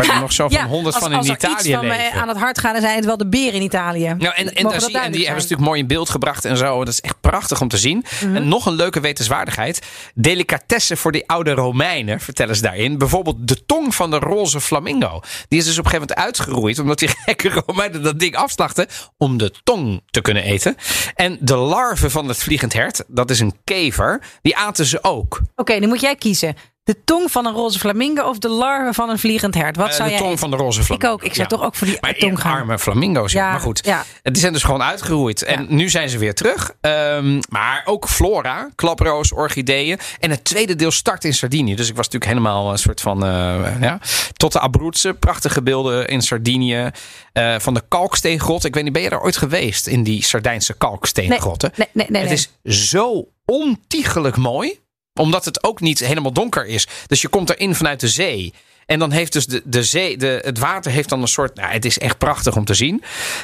[0.07, 2.21] Waar er nog zo van honderd van in Italië iets van leven.
[2.21, 4.15] aan het hart gaan, dan zijn het wel de beren in Italië.
[4.19, 6.57] Nou, en, en, daar zie, en die hebben ze natuurlijk mooi in beeld gebracht en
[6.57, 6.79] zo.
[6.79, 8.05] Dat is echt prachtig om te zien.
[8.21, 8.37] Mhm.
[8.37, 9.87] En nog een leuke wetenswaardigheid.
[10.15, 12.99] Delicatessen voor die oude Romeinen, vertellen ze daarin.
[12.99, 15.21] Bijvoorbeeld de tong van de roze flamingo.
[15.49, 16.79] Die is dus op een gegeven moment uitgeroeid.
[16.79, 18.87] Omdat die gekke Romeinen dat ding afslachten.
[19.17, 20.77] Om de tong te kunnen eten.
[21.15, 24.23] En de larve van het vliegend hert, dat is een kever.
[24.43, 25.41] Die aten ze ook.
[25.57, 26.55] Oké, nu moet jij kiezen.
[26.89, 29.77] De tong van een roze flamingo of de larve van een vliegend hert?
[29.77, 30.41] Wat Eh, zou de jij tong eten?
[30.41, 31.07] van de roze flamingo.
[31.07, 31.23] Ik ook.
[31.23, 31.57] Ik zou Ja.
[31.57, 32.53] toch ook voor die Maar tong gaan.
[32.53, 33.33] arme flamingo's.
[33.33, 33.51] Ja.
[33.51, 34.05] Maar goed, ja.
[34.23, 35.43] die zijn dus gewoon uitgeroeid.
[35.43, 36.73] En nu zijn ze weer terug.
[36.81, 39.99] Ehm, maar ook flora, klaproos, orchideeën.
[40.21, 41.75] En het tweede deel start in Sardinië.
[41.75, 43.25] Dus ik was natuurlijk helemaal een soort van...
[43.25, 43.99] eh, ja,
[44.37, 45.19] tot de Abruzzen.
[45.19, 46.91] Prachtige beelden in Sardinië.
[47.33, 48.65] Eh, van de kalksteengrot.
[48.65, 49.87] Ik weet niet, ben je daar ooit geweest?
[49.87, 51.73] In die Sardijnse kalksteengrotten?
[51.77, 52.23] Nee, nee, nee.
[52.23, 54.79] nee, Het is zo ontiegelijk mooi.
[55.19, 56.87] Omdat het ook niet helemaal donker is.
[57.07, 58.55] Dus je komt erin vanuit de zee.
[58.89, 61.55] En dan heeft dus de, de zee, de, het water heeft dan een soort.
[61.55, 63.03] Nou, het is echt prachtig om te zien.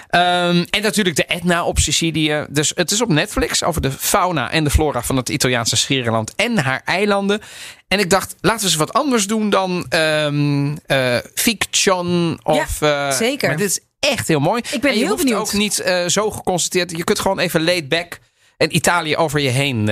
[0.09, 2.47] Ehm, en natuurlijk de Etna op Sicilië.
[2.49, 6.35] Dus het is op Netflix over de fauna en de flora van het Italiaanse Schiereiland
[6.35, 7.41] en haar eilanden.
[7.89, 12.81] En ik dacht, laten we eens wat anders doen dan ehm eh, fiction of.
[12.81, 13.49] Ja, eh, zeker.
[13.49, 14.63] Maar dit is echt heel mooi.
[14.71, 15.41] Ik ben en je heel hoeft benieuwd.
[15.41, 16.91] ook niet eh, zo geconstateerd.
[16.91, 18.19] Je kunt gewoon even laid back
[18.57, 19.91] en Italië over je heen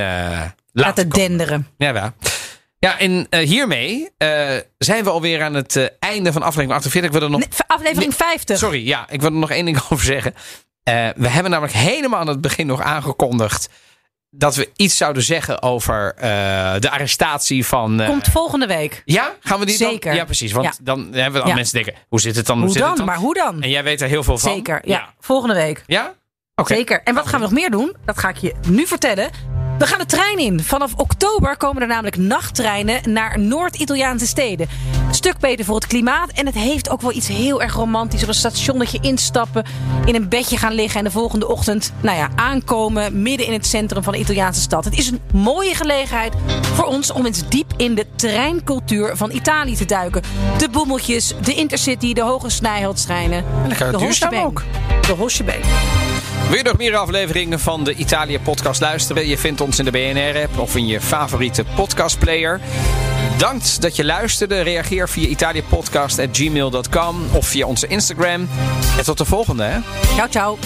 [0.73, 1.68] laten denderen.
[1.77, 2.11] Ja, wel.
[2.79, 7.11] Ja, en eh, hiermee eh, zijn we alweer aan het eh, einde van aflevering 48.
[7.11, 7.41] Ik wil er nog...
[7.41, 8.59] Nee, aflevering 50.
[8.59, 10.35] Sorry, ja, ik wil er nog één ding over zeggen.
[11.16, 13.68] We hebben namelijk helemaal aan het begin nog aangekondigd
[14.31, 16.14] dat we iets zouden zeggen over
[16.81, 18.03] de arrestatie van.
[18.07, 19.03] Komt volgende week.
[19.05, 20.14] ja, gaan we die dan- Zeker.
[20.14, 20.53] Ja, precies.
[20.53, 20.73] Want Ja.
[20.83, 21.55] dan hebben we Ja.
[21.55, 22.61] mensen denken: hoe zit het dan?
[22.61, 23.07] Hoe zit het dan?
[23.07, 23.62] Maar hoe dan?
[23.62, 24.53] En jij weet er heel veel van.
[24.53, 25.14] Zeker, ja.
[25.20, 25.83] Volgende week.
[25.87, 26.14] Ja?
[26.55, 26.75] Oké.
[26.75, 27.03] Zeker.
[27.03, 27.97] En wat gaan we nog meer doen?
[28.05, 29.31] Dat ga ik je nu vertellen.
[29.83, 30.62] We gaan de trein in.
[30.62, 34.68] Vanaf oktober komen er namelijk nachttreinen naar Noord-Italiaanse steden.
[35.11, 36.30] Stuk beter voor het klimaat.
[36.30, 38.22] En het heeft ook wel iets heel erg romantisch.
[38.22, 39.64] Op een stationnetje instappen,
[40.05, 40.99] in een bedje gaan liggen...
[40.99, 44.85] en de volgende ochtend nou ja, aankomen midden in het centrum van de Italiaanse stad.
[44.85, 46.35] Het is een mooie gelegenheid
[46.74, 50.22] voor ons om eens diep in de treincultuur van Italië te duiken.
[50.59, 53.45] De boemeltjes, de intercity, de hoge snijhoudstreinen.
[53.68, 54.62] lekker de duurzaam ook.
[55.07, 55.61] De Horsebeen.
[56.49, 59.28] Wil je nog meer afleveringen van de Italië podcast luisteren?
[59.28, 62.61] Je vindt ons in de BNR-app of in je favoriete podcastplayer.
[63.38, 64.61] Dank dat je luisterde.
[64.61, 68.49] Reageer via italiëpodcast.gmail.com of via onze Instagram.
[68.99, 69.78] En tot de volgende, hè?
[70.14, 70.59] Ciao, ciao.